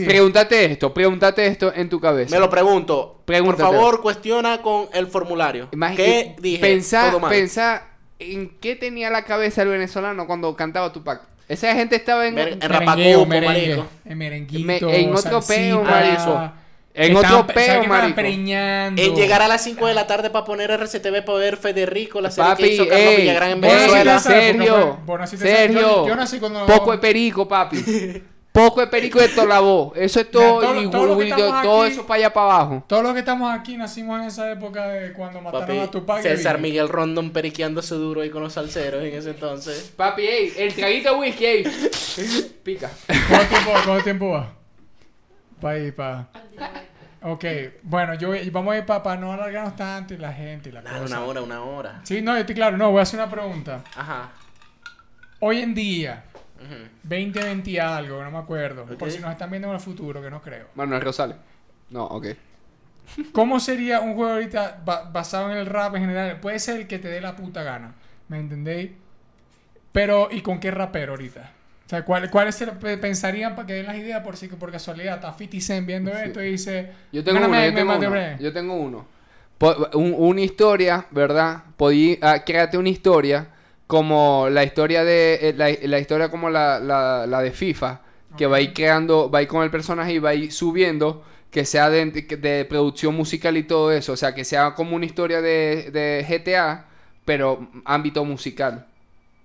[0.06, 2.34] Pregúntate esto, pregúntate esto en tu cabeza.
[2.36, 3.22] Me lo pregunto.
[3.26, 5.68] Por favor, cuestiona con el formulario.
[5.98, 6.60] ¿Qué dije?
[7.32, 7.88] Pensá,
[8.20, 11.22] en qué tenía la cabeza el venezolano cuando cantaba Tupac.
[11.50, 13.84] Esa gente estaba en, en Merengueo, merengue.
[14.06, 16.52] En merenguito, Me- en otro peo, marico.
[16.94, 17.84] En otro pe- peo.
[17.84, 22.32] En llegar a las 5 de la tarde para poner RCTV para ver Federico, la
[22.32, 24.20] serie Papi, que hizo Carlos ey, Villagrán en Venezuela.
[24.20, 25.00] Sergio,
[25.38, 28.24] Sergio, yo- yo nací cuando- poco de perico, papi.
[28.52, 29.94] Poco de perico de toda la voz.
[29.96, 32.34] Eso es todo, todo- y todo lo que y estamos todo aquí- eso para allá
[32.34, 32.84] para abajo.
[32.86, 36.20] Todos los que estamos aquí nacimos en esa época de cuando mataron Papi, a Tupac.
[36.20, 36.60] y César.
[36.60, 39.94] Miguel Rondon periqueándose duro ahí con los salseros en ese entonces.
[39.96, 41.64] Papi, ey, el traguito de whisky, ey.
[42.64, 42.92] Pica.
[43.30, 44.54] ¿Cuánto tiempo, cuánto tiempo va?
[45.62, 46.28] Pa' ahí, pa.
[47.24, 47.46] Ok,
[47.84, 50.82] bueno, yo voy- vamos a ir para no alargarnos tanto y la gente y la
[50.82, 51.18] Dale, cosa.
[51.20, 52.02] una hora, una hora.
[52.04, 52.78] Sí, no, yo estoy claro.
[52.78, 53.84] No, voy a hacer una pregunta.
[53.96, 54.32] Ajá.
[55.40, 56.24] Hoy en día,
[56.58, 56.90] Ujú.
[57.04, 58.86] 2020 y algo, no me acuerdo.
[58.86, 60.68] Por si nos están viendo en el futuro, que no creo.
[60.76, 61.38] Manuel Rosales.
[61.92, 62.28] No, ok.
[63.34, 66.40] ¿Cómo sería un juego ahorita ba- basado en el rap en general?
[66.40, 67.94] Puede ser el que te dé la puta gana.
[68.30, 68.92] ¿Me entendéis?
[69.92, 71.52] Pero, ¿y con qué rapero ahorita?
[71.92, 74.72] Sea, ¿cuál- ¿cuáles se pe- pensarían para que den las ideas por si que por
[74.72, 76.90] casualidad está 50 Cent viendo esto y dice...
[77.12, 78.16] Yo tengo "Mira, uno, me- yo me tengo mandé uno.
[78.16, 78.38] bre".
[78.40, 79.06] Yo tengo uno.
[79.58, 81.64] Po- un- una historia, ¿verdad?
[81.76, 83.48] Podí, ah, créate una historia
[83.88, 88.00] como la historia de eh, la, la historia como la, la, la de FIFA,
[88.38, 90.50] que va a ir creando, va a ir con el personaje y va a ir
[90.54, 94.96] subiendo, que sea de, de producción musical y todo eso, o sea, que sea como
[94.96, 96.86] una historia de, de GTA,
[97.26, 98.86] pero ámbito musical.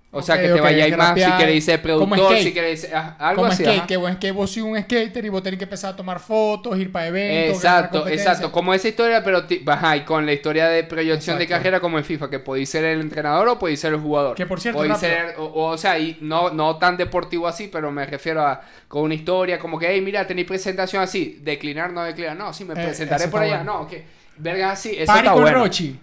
[0.09, 2.53] O sea, que te ok, vaya a ir que más si queréis ser productor, si
[2.53, 2.87] queréis
[3.19, 3.63] algo Como así.
[3.63, 3.87] skate, ajá.
[3.87, 6.77] que vos, que vos sois un skater y vos tenés que empezar a tomar fotos,
[6.79, 7.57] ir para eventos.
[7.57, 8.51] Exacto, exacto.
[8.51, 12.05] Como esa historia, pero ajá, y con la historia de proyección de carrera como en
[12.05, 14.35] FIFA, que podéis ser el entrenador o podéis ser el jugador.
[14.35, 17.91] Que, por cierto, Podéis ser, o, o sea, y no, no tan deportivo así, pero
[17.91, 22.03] me refiero a con una historia, como que, hey, mira, tenéis presentación así, declinar, no
[22.03, 23.79] declinar, no, sí, me Eh, presentaré por allá, bueno.
[23.81, 24.05] no, que,
[24.37, 25.59] verga, así, eso Party está con bueno.
[25.59, 25.99] Rochi.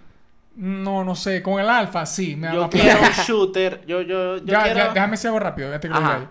[0.55, 1.41] No, no sé.
[1.41, 2.35] Con el Alfa, sí.
[2.35, 3.81] Me da Yo quiero un shooter.
[3.85, 4.77] Yo, yo, yo Ya, quiero.
[4.79, 5.71] ya, déjame decir algo rápido.
[5.71, 6.29] Ya te creo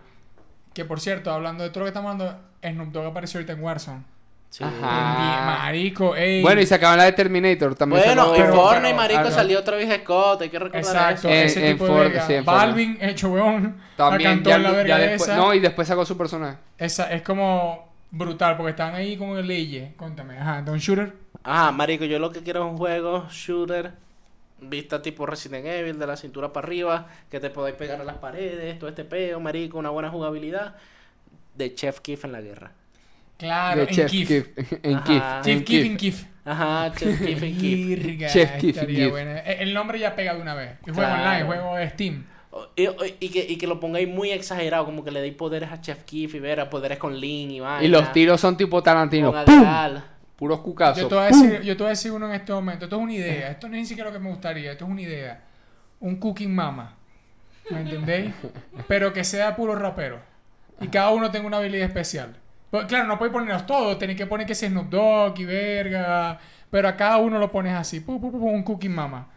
[0.72, 3.62] que por cierto, hablando de todo lo que estamos hablando, Snoop Dogg apareció ahorita en
[3.62, 4.03] Warzone.
[4.51, 4.64] Sí.
[4.64, 5.39] Ajá.
[5.41, 6.43] En- Marico, ey.
[6.43, 8.03] Bueno, y sacaban la de Terminator también.
[8.05, 9.31] Bueno, y pero- Fortnite, marico, algo.
[9.33, 11.29] salió Travis Scott, hay que recordar Exacto, eso.
[11.29, 12.27] En- ese en tipo Ford- de verga.
[12.27, 12.55] sí, en Ford.
[12.57, 15.37] Balvin, hecho weón, También, cantó ya, en la ya verga después, esa.
[15.37, 16.59] no, y después sacó su personaje.
[16.79, 19.93] Esa es como brutal, porque están ahí como en leyes.
[19.97, 21.12] Cuéntame, ajá, Don Shooter.
[21.43, 23.93] Ajá, marico, yo lo que quiero es un juego shooter,
[24.69, 28.17] vista tipo Resident Evil, de la cintura para arriba, que te podáis pegar a las
[28.17, 30.75] paredes, todo este peo, marico, una buena jugabilidad,
[31.55, 32.73] de Chef Kiff en la guerra.
[33.37, 34.29] Claro, de en Chef Kif.
[34.29, 34.73] Kif.
[34.83, 35.05] En Ajá.
[35.05, 35.23] Kif.
[35.45, 35.85] Chief en Kif Kif.
[35.91, 36.25] en Kif.
[36.45, 38.33] Ajá, Chef Kiff en Kiff.
[38.33, 39.11] Chef Kif, estaría Kif.
[39.11, 39.31] bueno.
[39.31, 40.71] Eh, El nombre ya pega de una vez.
[40.87, 41.23] El juego Claro.
[41.23, 42.25] online, juego de Steam.
[42.77, 42.87] Y,
[43.19, 46.05] y que, y que lo pongáis muy exagerado, como que le deis poderes a Chef
[46.05, 47.83] Kiff y ver a poderes con Link y vaina.
[47.85, 49.33] Y los tiros son tipo Tarantino.
[49.33, 49.65] con ¡Pum!
[50.37, 51.03] Puros cucazos.
[51.03, 52.87] Yo te, voy a decir, yo te voy a decir uno en este momento.
[52.87, 53.51] Esto es una idea.
[53.51, 54.72] Esto no es ni siquiera lo que me gustaría.
[54.72, 55.45] Esto es una idea.
[56.01, 56.97] Un cooking mama.
[57.70, 58.35] ¿Me entendéis?
[58.89, 60.20] Pero que sea puro rapero.
[60.80, 62.37] Y cada uno tenga una habilidad especial.
[62.70, 63.99] Pues, claro, no podéis ponerlos todos.
[63.99, 66.39] Tenéis que poner que sea Snoop Dogg y verga.
[66.70, 68.03] Pero a cada uno lo pones así.
[68.07, 69.28] Un cooking mama.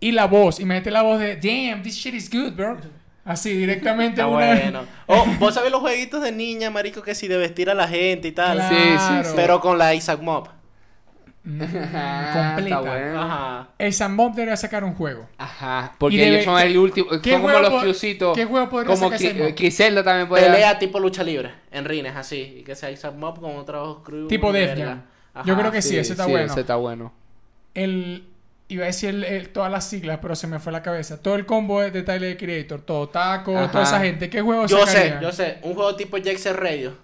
[0.00, 0.58] Y la voz.
[0.58, 2.78] Y mete la voz de Damn, this shit is good, bro.
[3.24, 4.20] Así, directamente.
[4.20, 4.84] Está una- bueno.
[5.06, 8.28] Oh, vos sabés los jueguitos de niña, marico, que si de vestir a la gente
[8.28, 8.56] y tal.
[8.58, 8.74] Claro.
[8.76, 9.32] Sí, sí, sí.
[9.36, 10.48] Pero con la Isaac Mob.
[11.42, 11.62] Mm,
[11.94, 12.76] Ah, completa.
[12.76, 13.22] está bueno.
[13.22, 13.68] Ajá.
[13.78, 15.26] El Sandbox debería sacar un juego.
[15.38, 18.36] Ajá, porque debe- ellos son el último, ¿Qué son como juego los crucitos.
[18.36, 19.56] qué juego podría Como sacar Cri- ese mod?
[19.56, 20.44] Griselda también puede.
[20.50, 22.56] Pelea tipo lucha libre, en rines, así.
[22.58, 24.28] Y que sea Isaac Mob con otros crew.
[24.28, 24.88] Tipo de Def.
[25.46, 26.46] Yo creo que sí, ese está bueno.
[26.52, 27.12] ese está bueno.
[27.74, 28.24] el
[28.70, 31.20] iba a decir el- el- todas las siglas, pero se me fue la cabeza.
[31.20, 33.70] Todo el combo de, de Tyler the Creator, todo Taco, Ajá.
[33.70, 34.30] toda esa gente.
[34.30, 35.58] ¿Qué juego Yo sé, yo sé.
[35.62, 36.96] Un juego tipo Jackson Radio.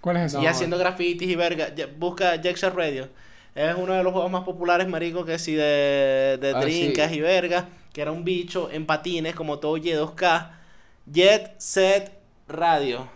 [0.00, 0.38] ¿Cuál es ese?
[0.38, 0.50] Y No.
[0.50, 1.68] haciendo grafitis y verga.
[1.98, 3.08] Busca Jackson Radio.
[3.54, 7.16] Es uno de los juegos más populares, marico, que sí de, de Ah, trincas sí.
[7.16, 7.68] y verga.
[7.92, 10.50] Que era un bicho en patines, como todo Y2K.
[11.06, 12.12] Jet Set
[12.46, 13.08] Radio.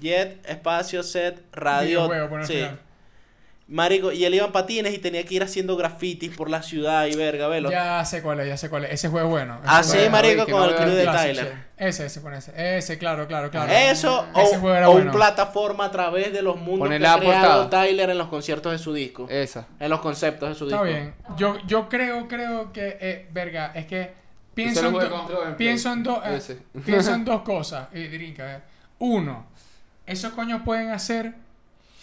[0.00, 2.00] Jet Espacio Set Radio.
[2.08, 2.52] Videojuego, por el sí.
[2.54, 2.80] final.
[3.68, 7.06] Marico, y él iba en patines y tenía que ir haciendo grafitis por la ciudad
[7.06, 7.68] y verga, velo.
[7.68, 8.92] Ya sé cuál es, ya sé cuál es.
[8.92, 9.58] Ese juego es bueno.
[9.60, 11.52] Ese Así, juego es marico, con no el crew de Tyler.
[11.76, 12.78] Ese, ese con ese.
[12.78, 13.72] Ese, claro, claro, claro.
[13.72, 15.10] Eso, Ese o, juego era o bueno.
[15.10, 17.68] un plataforma a través de los mundos Poner que la ha creado.
[17.68, 19.26] Tyler en los conciertos de su disco.
[19.28, 19.66] Esa.
[19.80, 20.84] En los conceptos de su Está disco.
[20.98, 21.14] bien.
[21.36, 24.12] Yo, yo creo, creo que, eh, verga, es que
[24.54, 27.88] pienso en, do- pienso en dos, eh, pienso en dos cosas.
[27.92, 28.60] Y drinka, eh.
[29.00, 29.46] Uno,
[30.06, 31.34] esos coños pueden hacer,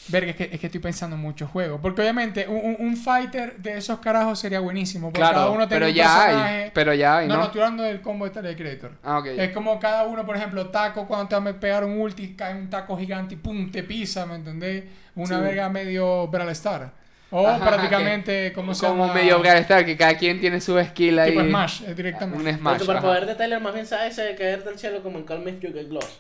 [0.10, 3.58] verga, es que, es que estoy pensando en muchos juegos, porque obviamente un, un- fighter
[3.58, 6.64] de esos carajos sería buenísimo, porque cada Claro, uno tiene pero un ya personaje.
[6.66, 6.72] hay.
[6.74, 7.40] Pero ya hay, no, ¿no?
[7.42, 8.92] no, estoy hablando del combo de Tyler Creator.
[9.04, 9.26] Ah, ok.
[9.28, 12.54] Es como cada uno, por ejemplo, taco, cuando te va a pegar un ulti, cae
[12.56, 14.84] un taco gigante y pum, te pisa, ¿me entendés?
[15.16, 15.42] Una Sí.
[15.44, 16.92] verga medio Brawl Star.
[17.36, 19.14] O Ajá, prácticamente, ¿cómo se Como llama?
[19.20, 21.32] medio Brawl Star, que cada quien tiene su skill ahí.
[21.32, 22.50] Tipo Smash, eh, directamente.
[22.52, 22.74] Un Smash.
[22.76, 23.26] el superpoder ajá.
[23.26, 25.60] de Tyler más bien sabe ese de caer del cielo como en Call Me If
[25.62, 26.20] You Get Lost.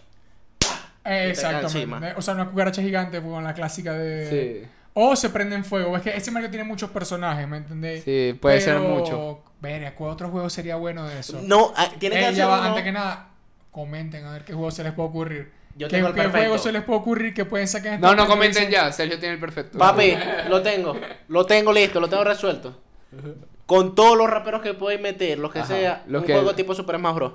[1.05, 2.13] Eh, exactamente.
[2.17, 4.61] O sea, una cucaracha gigante pues, con la clásica de...
[4.63, 4.69] Sí.
[4.95, 5.97] O se prende en fuego.
[5.97, 8.03] Es que ese Mario tiene muchos personajes, ¿me entendés?
[8.03, 9.41] Sí, puede ser mucho.
[9.59, 11.41] Verga, ¿cuál otro juego sería bueno de eso?
[11.43, 13.29] No, ah, tiene que Eh, va, uno- antes que nada,
[13.71, 15.51] comenten a ver qué juego se les puede ocurrir.
[15.75, 16.37] Yo ¿Qué, tengo el qué perfecto.
[16.45, 18.91] juego se les puede ocurrir que pueden sacar No, esta no comenten ya.
[18.91, 19.79] Sergio tiene el perfecto.
[19.79, 20.15] Papi,
[20.49, 20.95] lo tengo.
[21.27, 22.79] Lo tengo listo, lo tengo resuelto.
[23.65, 26.53] Con todos los raperos que podéis meter, lo que Ajá, sea, lo un que- juego
[26.53, 27.33] tipo Super Smash Bros.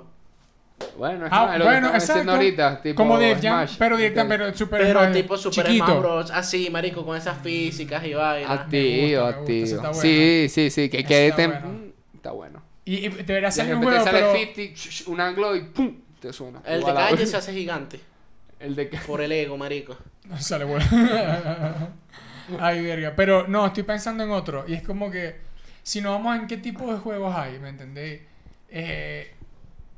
[0.97, 2.31] Bueno, es Ah, lo que bueno, diciendo exacto.
[2.31, 2.81] ahorita.
[2.81, 3.77] Tipo Como Def Jam, Smash.
[3.77, 5.85] pero directamente, pero super Pero Smash, tipo Super chiquito.
[5.85, 6.31] Smash Bros.
[6.31, 8.49] Así, marico, con esas físicas y vainas.
[8.51, 9.77] Activo, activo.
[9.81, 9.93] bueno.
[9.93, 10.89] Sí, sí, sí.
[10.89, 11.67] Que quede está tem- bueno.
[11.67, 12.61] Mm, Está bueno.
[12.85, 14.31] Y, y debería De salir un juego, sale pero...
[14.33, 15.95] 50, sh- sh- un anglo y ¡pum!
[16.19, 16.61] Te suena.
[16.65, 17.99] El de calle se hace gigante.
[18.59, 19.95] El de ca- Por el ego, marico.
[20.39, 20.85] Sale bueno.
[22.59, 23.13] Ay, verga.
[23.15, 24.65] Pero no, estoy pensando en otro.
[24.67, 25.37] Y es como que,
[25.83, 28.21] si nos vamos en qué tipo de juegos hay, ¿me entendés?
[28.69, 29.33] Eh,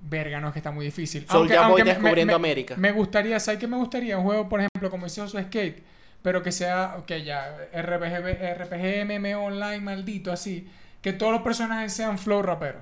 [0.01, 1.25] verga, no, es que está muy difícil.
[1.29, 2.75] Soulja Boy me- descubriendo me- América.
[2.77, 4.17] Me gustaría, ¿sabes qué me gustaría?
[4.17, 5.83] Un juego, por ejemplo, como hizo su Skate,
[6.21, 10.67] pero que sea, ok, ya, RPG, RPG MMO online maldito, así.
[11.01, 12.81] Que todos los personajes sean flow raperos.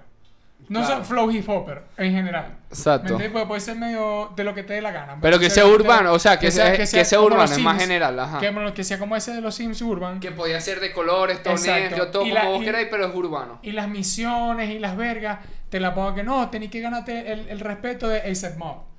[0.67, 0.95] No Claro.
[0.97, 2.47] son flow hip hopper en general.
[2.49, 3.01] ¿Me Exacto.
[3.13, 3.31] entiendes?
[3.31, 5.17] Porque puede ser medio de lo que te dé la gana.
[5.21, 8.19] Pero que sea urbano, o sea, que sea- que sea como urbano, es más general,
[8.19, 8.39] ajá.
[8.39, 10.19] Que, que sea como ese de los Sims Urban.
[10.19, 11.95] Que podía ser de colores, Exacto.
[11.95, 13.59] yo todo Y como la- vos y- queráis, pero es urbano.
[13.63, 15.39] Y las misiones y las vergas,
[15.69, 18.89] te la pongo que no, tenéis que ganarte el, el respeto de ASAP Mob.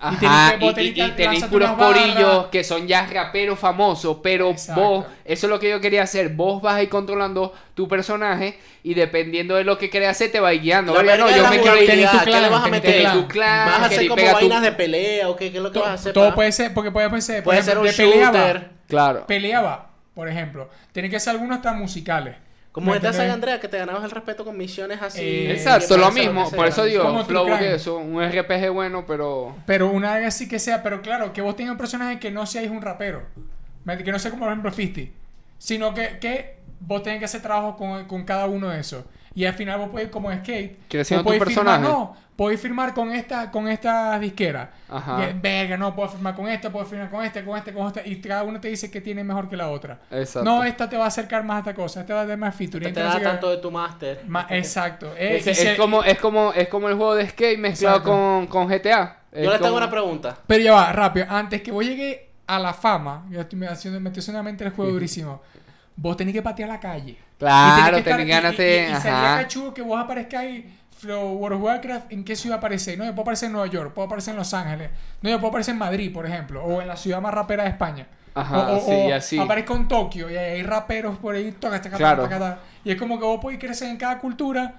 [0.00, 3.04] Ajá, tenéis que- y, vos tenéis y- que y tenéis puros corillos que son ya
[3.06, 4.80] raperos famosos, pero Exacto.
[4.80, 8.60] vos, eso es lo que yo quería hacer, vos vas a ir controlando tu personaje
[8.84, 10.94] y dependiendo de lo que querés hacer te vas guiando.
[11.02, 13.00] La no, yo me quiero ir tener tu ¿Qué le clan, vas a meter?
[13.00, 13.20] clan.
[13.20, 15.50] tu clan, ¿Vas a hacer como pegar tu- vainas de pelea o qué?
[15.50, 16.12] ¿Qué es lo que Todo, vas a hacer?
[16.12, 16.34] todo pa?
[16.36, 18.70] puede ser, porque puede ser, Puede ser un de shooter.
[18.86, 19.26] Claro.
[19.26, 20.70] pelea va, por ejemplo.
[20.92, 22.36] Tiene que ser algunos hasta musicales.
[22.78, 23.32] Como ¿Me esta saga?
[23.32, 25.20] Andrea, que te ganabas el respeto con misiones así.
[25.20, 29.04] Eh, Exacto, que lo mismo, que por eso digo, Flow de eso, un RPG bueno,
[29.04, 29.56] pero...
[29.66, 32.46] Pero una vez así que sea, pero claro, que vos tengas un personaje que no
[32.46, 33.22] seáis un rapero.
[33.84, 35.12] ¿me- Que no sea como por ejemplo Fisty.
[35.58, 39.04] Sino que, que vos tenés que hacer trabajo con, con cada uno de esos.
[39.38, 40.76] Y al final vos podés, como skate,
[41.22, 44.72] vos firmar, no, podés firmar con esta, con esta disquera.
[44.88, 45.30] Ajá.
[45.30, 48.02] Y, Verga, no, puedo firmar con esta, puedo firmar con este, con este, con este.
[48.04, 50.00] Y cada uno te dice que tiene mejor que la otra.
[50.10, 50.42] Exacto.
[50.42, 52.52] No, esta te va a acercar más a esta cosa, esta va a dar más
[52.52, 52.84] feature.
[52.84, 54.24] Te, te entonces, da tanto de tu máster.
[54.26, 55.14] Ma- exacto.
[55.16, 59.18] Eh, Es, como, es, como, es como el juego de skate mezclado con, con GTA.
[59.30, 60.36] Es Yo le tengo una pregunta.
[60.48, 61.26] Pero ya va, rápido.
[61.28, 64.44] Antes que vos llegue a la fama, yo estoy me haciendo, me estoy haciendo en
[64.46, 65.42] la mente el juego durísimo.
[65.94, 67.27] Vos tenés que patear la calle.
[67.38, 70.64] Claro, tenés ganas y- y- y sería cachudo que vos aparezcáis
[70.98, 72.98] Flow World of Warcraft, ¿en qué ciudad aparecéis?
[72.98, 74.90] No, yo puedo aparecer en Nueva York, puedo aparecer en Los Ángeles.
[75.22, 77.68] No, yo puedo aparecer en Madrid, por ejemplo, o en la ciudad más rapera de
[77.70, 78.06] España.
[78.34, 79.38] Ajá, o, o- sí, o así.
[79.38, 82.28] aparezco en Tokio y hay raperos por ahí, toca, Claro.
[82.84, 84.74] Y es como que vos podés crecer en cada cultura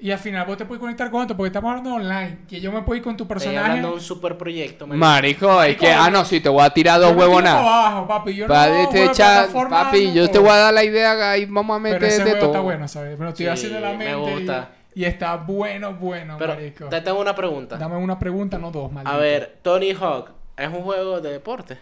[0.00, 2.70] y al final vos te puedes conectar con otro, porque estamos hablando online, que yo
[2.70, 3.58] me puedo ir con tu Estoy personaje.
[3.66, 4.86] hablando de un super proyecto.
[4.86, 5.90] Marico, es que...
[5.90, 7.18] Ah, no, sí, te voy a tirar dos me
[7.54, 8.34] pa' abajo, papi.
[8.34, 11.36] Yo no Pa- juego te echa- papi, no yo te voy a dar la idea
[11.36, 12.46] y vamos a Pero meter ese de todo.
[12.50, 13.18] está bueno, ¿sabes?
[13.18, 14.30] Me lo estoy Sí, haciendo en la me mente.
[14.30, 14.68] y- gusta.
[14.94, 16.86] Y, está bueno, bueno, Pero marico.
[16.86, 17.76] te tengo una pregunta.
[17.76, 19.14] Dame una pregunta, no dos, maldito.
[19.14, 21.78] A ver, Tony Hawk es un juego de deporte.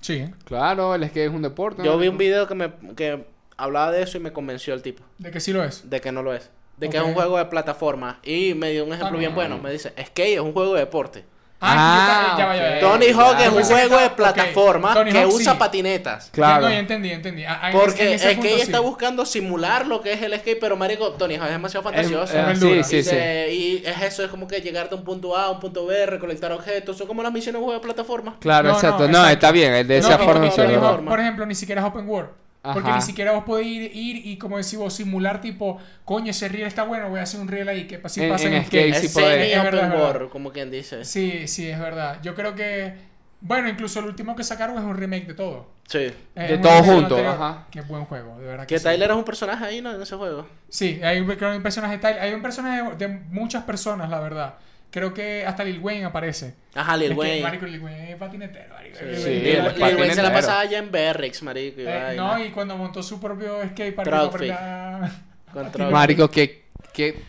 [0.00, 0.26] Sí.
[0.44, 1.82] Claro, el skate es un deporte.
[1.82, 1.98] Yo ¿no?
[1.98, 3.26] vi un video que me que
[3.56, 5.88] hablaba de eso y me convenció el tipo De que sí lo es.
[5.88, 6.50] de que no lo es.
[6.76, 8.18] De que es un juego de plataforma.
[8.22, 9.36] Y me dio un ejemplo Ah, bien no.
[9.36, 9.58] bueno.
[9.58, 11.24] Me dice, skate es un juego de deporte.
[11.66, 12.92] Ah, ya va, ya ya va.
[12.92, 13.46] Tony Hawk ya.
[13.46, 15.58] es un juego de plataforma que Hawk usa sí.
[15.58, 16.28] patinetas.
[16.30, 16.62] Claro.
[16.62, 17.44] No, ya entendí, entendí.
[17.44, 18.84] Ah, ah, en Porque ese- en ese skate punto está sí.
[18.84, 22.36] buscando simular lo que es el skate, pero marico, Tony Hawk es demasiado Es- fantasioso.
[22.36, 22.84] eh, Es sí, dura.
[22.84, 23.08] sí, y, sí.
[23.08, 25.86] se- y es eso, es como que llegar de un punto A a un punto
[25.86, 28.36] B, recolectar objetos, son como las misiones de un juego de plataforma.
[28.40, 29.08] Claro, No, no, exacto.
[29.08, 31.10] No, está bien, es de No, esa es forma.
[31.10, 32.30] por ejemplo, ni siquiera es open world.
[32.72, 32.96] Porque Ajá.
[32.96, 36.66] ni siquiera vos podés ir, ir y, como decís vos, simular tipo, coño, ese reel
[36.66, 38.94] está bueno, voy a hacer un reel ahí, que así En- pasa en, en skate.
[38.94, 39.52] skate sí es podés.
[39.56, 40.02] Es verdad, verdad.
[40.14, 41.04] world, como quien dice.
[41.04, 42.20] Sí, sí, es verdad.
[42.22, 42.94] Yo creo que,
[43.42, 45.74] bueno, incluso el último que sacaron es un remake de todo.
[45.86, 46.10] Sí.
[46.34, 47.34] Es De todo junto, anterior.
[47.34, 47.66] ajá.
[47.70, 48.84] Qué buen juego, de verdad Que sí.
[48.84, 49.92] Tyler es un personaje ahí, ¿no?
[49.94, 50.46] En ese juego.
[50.70, 53.08] Sí, hay un, creo que hay un personaje de Tyler, hay un personaje de, de
[53.30, 54.54] muchas personas, la verdad.
[54.94, 56.54] Creo que hasta Lil Wayne aparece.
[56.72, 57.42] Ajá, Lil Es que, Wayne.
[57.42, 58.96] marico, Lil Wayne es patinetero, marico.
[58.96, 61.42] Sí, Lil Sí, Wayne- Lil- él es Lil Wayne se la pasaba allá en Berrix,
[61.42, 61.80] marico.
[61.80, 64.48] y Eh, no, y cuando montó su propio skate park Trophy.
[64.50, 65.10] para
[65.52, 65.92] Con Trophy.
[65.92, 67.22] Marico, que, que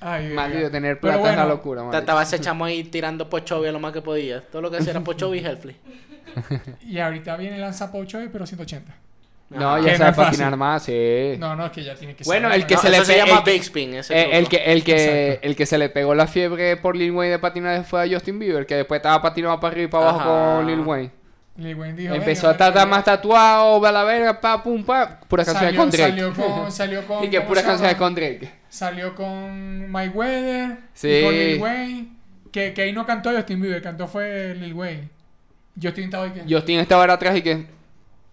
[0.00, 1.98] Ay, maldito tener plata es la bueno, locura, marico.
[1.98, 4.40] Estaba ese chamo ahí tirando pochovi a lo más que podía.
[4.40, 5.76] Todo lo que hacía era pochovi y Hellfly.
[6.86, 8.94] Y ahorita viene el lanzapocho pero 180.
[9.50, 11.34] No, ya sabe patinar más, sí.
[11.38, 12.60] No, no, es que ya tiene que Bueno, ser.
[12.60, 13.94] el que No, se le eso se llama el que- Big Spin.
[13.94, 14.92] Ese Eh, el que, el, que,
[15.32, 15.46] Exacto.
[15.48, 18.38] el que se le pegó la fiebre por Lil Wayne de patinar fue a Justin
[18.38, 20.56] Bieber, que después estaba patinando para arriba y para abajo Ajá.
[20.58, 21.10] con Lil Wayne.
[21.56, 25.18] Lil Wayne dijo, Empezó "Venga, a estar más tatuado, a la verga, pa, pum, pa.
[25.26, 26.10] Pura salió, con Drake.
[26.10, 27.98] Salió con, salió con y que ¿cómo pura llama?
[27.98, 28.50] con Drake.
[28.68, 30.76] Salió con Mike Weather.
[30.94, 31.08] Sí.
[31.08, 32.08] y Con Lil Wayne.
[32.52, 35.08] Que, que ahí no cantó Justin Bieber, cantó fue Lil Wayne.
[35.82, 36.42] Justin estaba ahí que.
[36.54, 37.79] Justin estaba ahora atrás y que...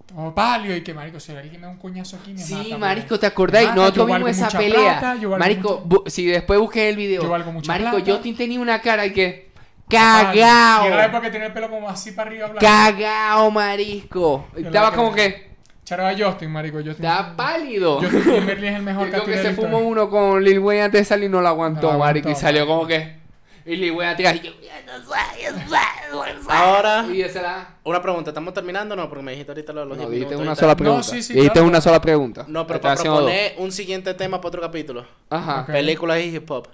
[0.08, 2.78] Todo pálido y que, marico, si alguien me da un coñazo aquí me Sí, mata,
[2.78, 3.76] marico, porque- ¿te acordáis?
[3.76, 5.00] Nosotros yo vimos esa pelea.
[5.00, 7.24] plata, marico, bu- si después busqué el video.
[7.24, 8.12] Yo valgo mucha marico, plata.
[8.12, 9.48] Justin tenía una cara y que...
[9.90, 10.34] Pálido.
[10.34, 11.00] Y era la ¡Cagao!
[11.06, 12.60] época que tenía el pelo como así para arriba blanco.
[12.66, 14.48] ¡Cagao, marisco!
[14.58, 15.48] Yo Estaba como que...
[15.86, 16.78] Charaba Justin, marico.
[16.78, 17.06] Justin.
[17.06, 18.02] Estaba pálido.
[18.02, 19.88] Justin Timberlake es el mejor Yo creo que se fumó historia.
[19.88, 22.28] uno con Lil Wayne antes de salir y no lo aguantó, No lo marico.
[22.28, 23.17] Y aguantó, salió como que...
[23.68, 24.52] Y Lil Wayne atrás y yo...
[26.50, 27.68] Ahora, Y esa la...
[27.84, 28.30] una pregunta.
[28.32, 29.10] ¿Estamos terminando o no?
[29.10, 31.04] Porque me dijiste ahorita lo de los No, 10 dijiste minutos una sola No, pregunta.
[31.04, 31.68] sí, sí, dijiste claro.
[31.68, 32.46] una sola pregunta.
[32.48, 33.04] No, pero para dos.
[33.04, 35.06] proponer un siguiente tema para otro capítulo.
[35.30, 35.66] Ajá.
[35.66, 36.68] Películas y hip hop.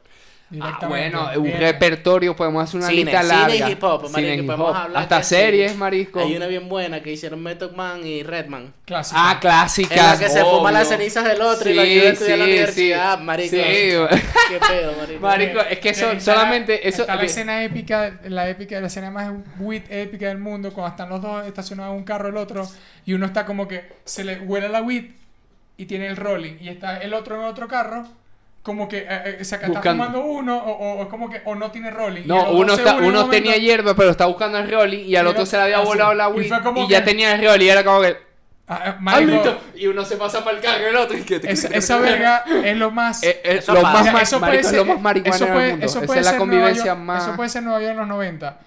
[0.62, 1.60] Ah, bueno, un Bien.
[1.60, 3.56] repertorio, podemos hacer una Cine, lista cine larga.
[3.70, 5.36] y hip hop, marico, Cine podemos hablar Hasta sí.
[5.36, 6.20] series, marisco.
[6.20, 8.74] Hay una bien buena que hicieron Method Man y Redman.
[8.86, 9.20] Clásico.
[9.22, 9.98] Ah, clásicas.
[9.98, 12.34] En la que se fuma las cenizas del otro y Sí, lo ayuda a estudiar
[12.34, 13.18] en la sí, universidad.
[13.18, 13.24] sí.
[13.24, 13.56] Marico.
[13.56, 13.62] Sí.
[14.50, 15.20] Qué pedo, marico.
[15.22, 17.02] Marico, es que eso, Está- solamente eso...
[17.02, 21.10] Está la escena épica, la épica, la escena más weed épica del mundo, cuando están
[21.10, 22.68] los dos estacionados en un carro el otro,
[23.06, 25.06] y uno está como que se le huele la weed
[25.78, 28.08] y tiene el rolling, y está el otro en otro carro
[28.64, 30.06] como que eh, eh, se está Buscando.
[30.06, 32.24] fumando uno o, o- o es como que o no tiene rolling.
[32.26, 35.46] No, uno, está, uno tenía hierba, pero está buscando el rolling y al Y otro
[35.46, 37.46] se le había ah, volado la Y weed fue como y ya que- tenía el
[37.46, 38.18] rolling y era como que...
[38.66, 39.62] Ah, ah, "Ah, marico, listo".
[39.76, 41.42] Y uno se pasa para el carro y el otro y que...
[41.44, 43.22] esa, esa verga es lo más...
[43.22, 43.94] Eh, eh, Eso lo pasa.
[43.94, 45.86] más, Mira, ma- eso puede marico, es ser- lo más marihuana eso del puede- mundo.
[45.86, 47.92] eso Esa puede es la ser convivencia Nueva York- más Eso puede ser Nueva York
[47.92, 48.60] en los 90.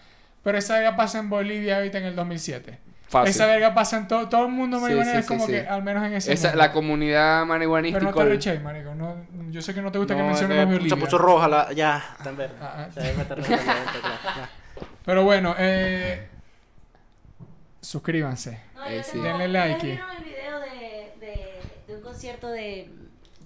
[0.44, 2.78] Pero esa verga pasa en Bolivia ahorita en el 2007.
[3.08, 3.30] Fácil.
[3.30, 4.28] Esa verga pasa en todo...
[4.28, 5.52] Todo el mundo Sí, marihuana sí, es sí, como sí.
[5.52, 6.58] que, al menos en ese Esa, mundo.
[6.62, 7.98] la comunidad marihuanística.
[8.00, 8.94] Pero no te reché, marico.
[8.94, 9.16] No,
[9.50, 10.90] yo sé que no te gusta que No, mencionemos eh, Bolivia.
[10.90, 11.72] se puso roja la...
[11.72, 12.54] Ya, está en verde.
[12.60, 13.46] Ah, ah.
[13.48, 14.50] Ya.
[15.04, 16.28] Pero bueno, eh...
[17.80, 18.60] Suscríbanse.
[18.74, 19.10] No, Eh, yo sí.
[19.12, 19.86] tengo- Denle ¿ustedes like.
[19.86, 22.90] vieron el video de, de, de un concierto de,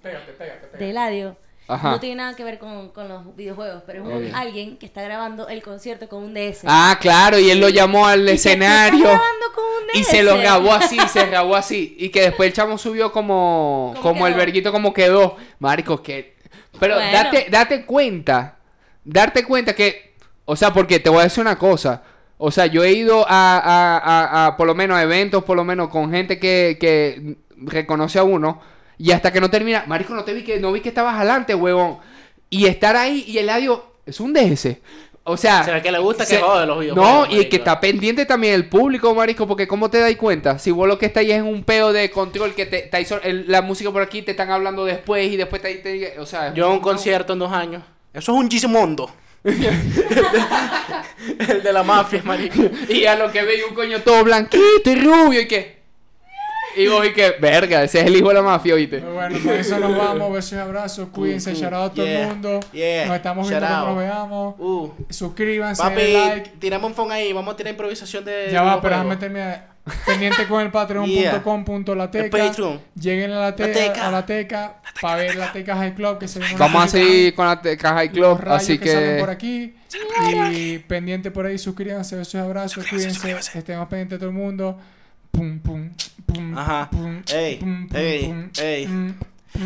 [0.01, 1.37] Pégate, pégate, de Eladio?
[1.67, 1.91] Ajá.
[1.91, 5.01] No tiene nada que ver con, con los videojuegos, pero es un- alguien que está
[5.03, 6.63] grabando el concierto con un DS.
[6.65, 8.99] Ah, claro, y él lo llamó al Y escenario.
[9.03, 10.07] grabando con un Y DS.
[10.09, 11.95] se lo grabó así, se grabó así.
[11.97, 15.37] Y que después el chamo subió como, ¿Cómo como el verguito como quedó.
[15.59, 16.35] Marico, que...
[16.79, 17.11] Pero Bueno.
[17.11, 18.57] date, date cuenta,
[19.05, 20.15] darte cuenta que...
[20.45, 22.01] O sea, porque te voy a decir una cosa.
[22.37, 25.55] O sea, yo he ido a, a, a, a, por lo menos a eventos, por
[25.55, 28.59] lo menos con gente que, que reconoce a uno.
[29.03, 31.55] Y hasta que no termina, Marico, no te vi que, no vi que estabas adelante,
[31.55, 31.97] huevón.
[32.49, 34.77] Y estar ahí y el audio es un DS.
[35.23, 37.11] O sea, Se ve que le gusta que se- jode los videojuegos.
[37.11, 37.49] no, y marico.
[37.51, 40.57] que está pendiente también el público, marisco, porque ¿cómo te das cuenta?
[40.59, 43.21] Si vos lo que estáis es en un peo de control, que te, te hizo
[43.21, 45.75] el- la música por aquí, te están hablando después y después te...
[45.75, 46.53] te- o sea...
[46.53, 47.83] Yo un no- concierto en dos años.
[48.13, 49.11] Eso es un Gismondo.
[51.39, 52.61] el de la mafia, marico.
[52.89, 55.80] Y a lo que veis un coño todo blanquito y rubio y que...
[56.77, 58.75] Y vos y que, verga, ese es el hijo de la mafia.
[58.89, 60.33] Pero bueno, con eso nos vamos.
[60.33, 61.09] Besos y abrazos.
[61.09, 61.53] Cuídense.
[61.53, 62.59] Shout out a todo el mundo.
[62.61, 64.55] Nos estamos shout viendo cuando nos veamos.
[64.59, 66.49] Uh, Suscríbanse, papi, like.
[66.59, 67.33] tiramos un phone ahí.
[67.33, 68.49] Vamos a tirar improvisación de.
[68.51, 69.71] Ya va, pero déjame terminar.
[70.05, 72.37] Pendiente con el patreon.com.lateca.
[72.37, 72.79] Patreon.
[72.99, 74.07] Lleguen a la, te- La teca.
[74.07, 77.47] a la teca para ver la teca High Club que se Vamos a seguir con
[77.47, 79.73] la te- caja y los club, así que, salen por aquí.
[80.51, 84.77] Y pendiente por ahí, suscríbanse, besos y abrazos, cuídense, estemos pendientes de todo el mundo.
[85.41, 85.89] Pum, pum,
[86.27, 86.87] pum, Ajá.
[86.91, 88.85] pum, Ey, pum, ey, pum, ey.
[88.85, 89.13] pum,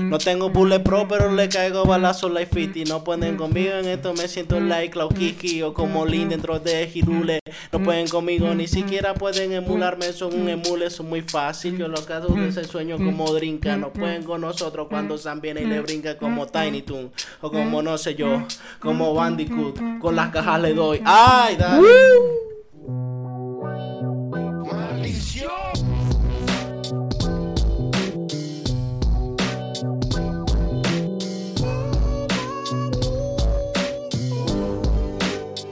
[0.09, 2.89] No tengo bullet pro, pero le caigo balazo like 50.
[2.89, 6.89] No pueden conmigo en esto, me siento like Cloud Kiki o como Lin dentro de
[6.93, 7.39] Hirule.
[7.73, 10.13] No pueden conmigo, ni siquiera pueden emularme.
[10.13, 11.77] Son un emule, son muy fácil.
[11.77, 13.75] Yo lo caso de ese sueño como Drinka.
[13.75, 17.11] No pueden con nosotros cuando Sam viene y le brinca como Tiny Toon.
[17.41, 18.43] O como no sé yo,
[18.79, 19.99] como Bandicoot.
[19.99, 21.01] Con las cajas le doy.
[21.03, 22.54] ¡Ay, dale!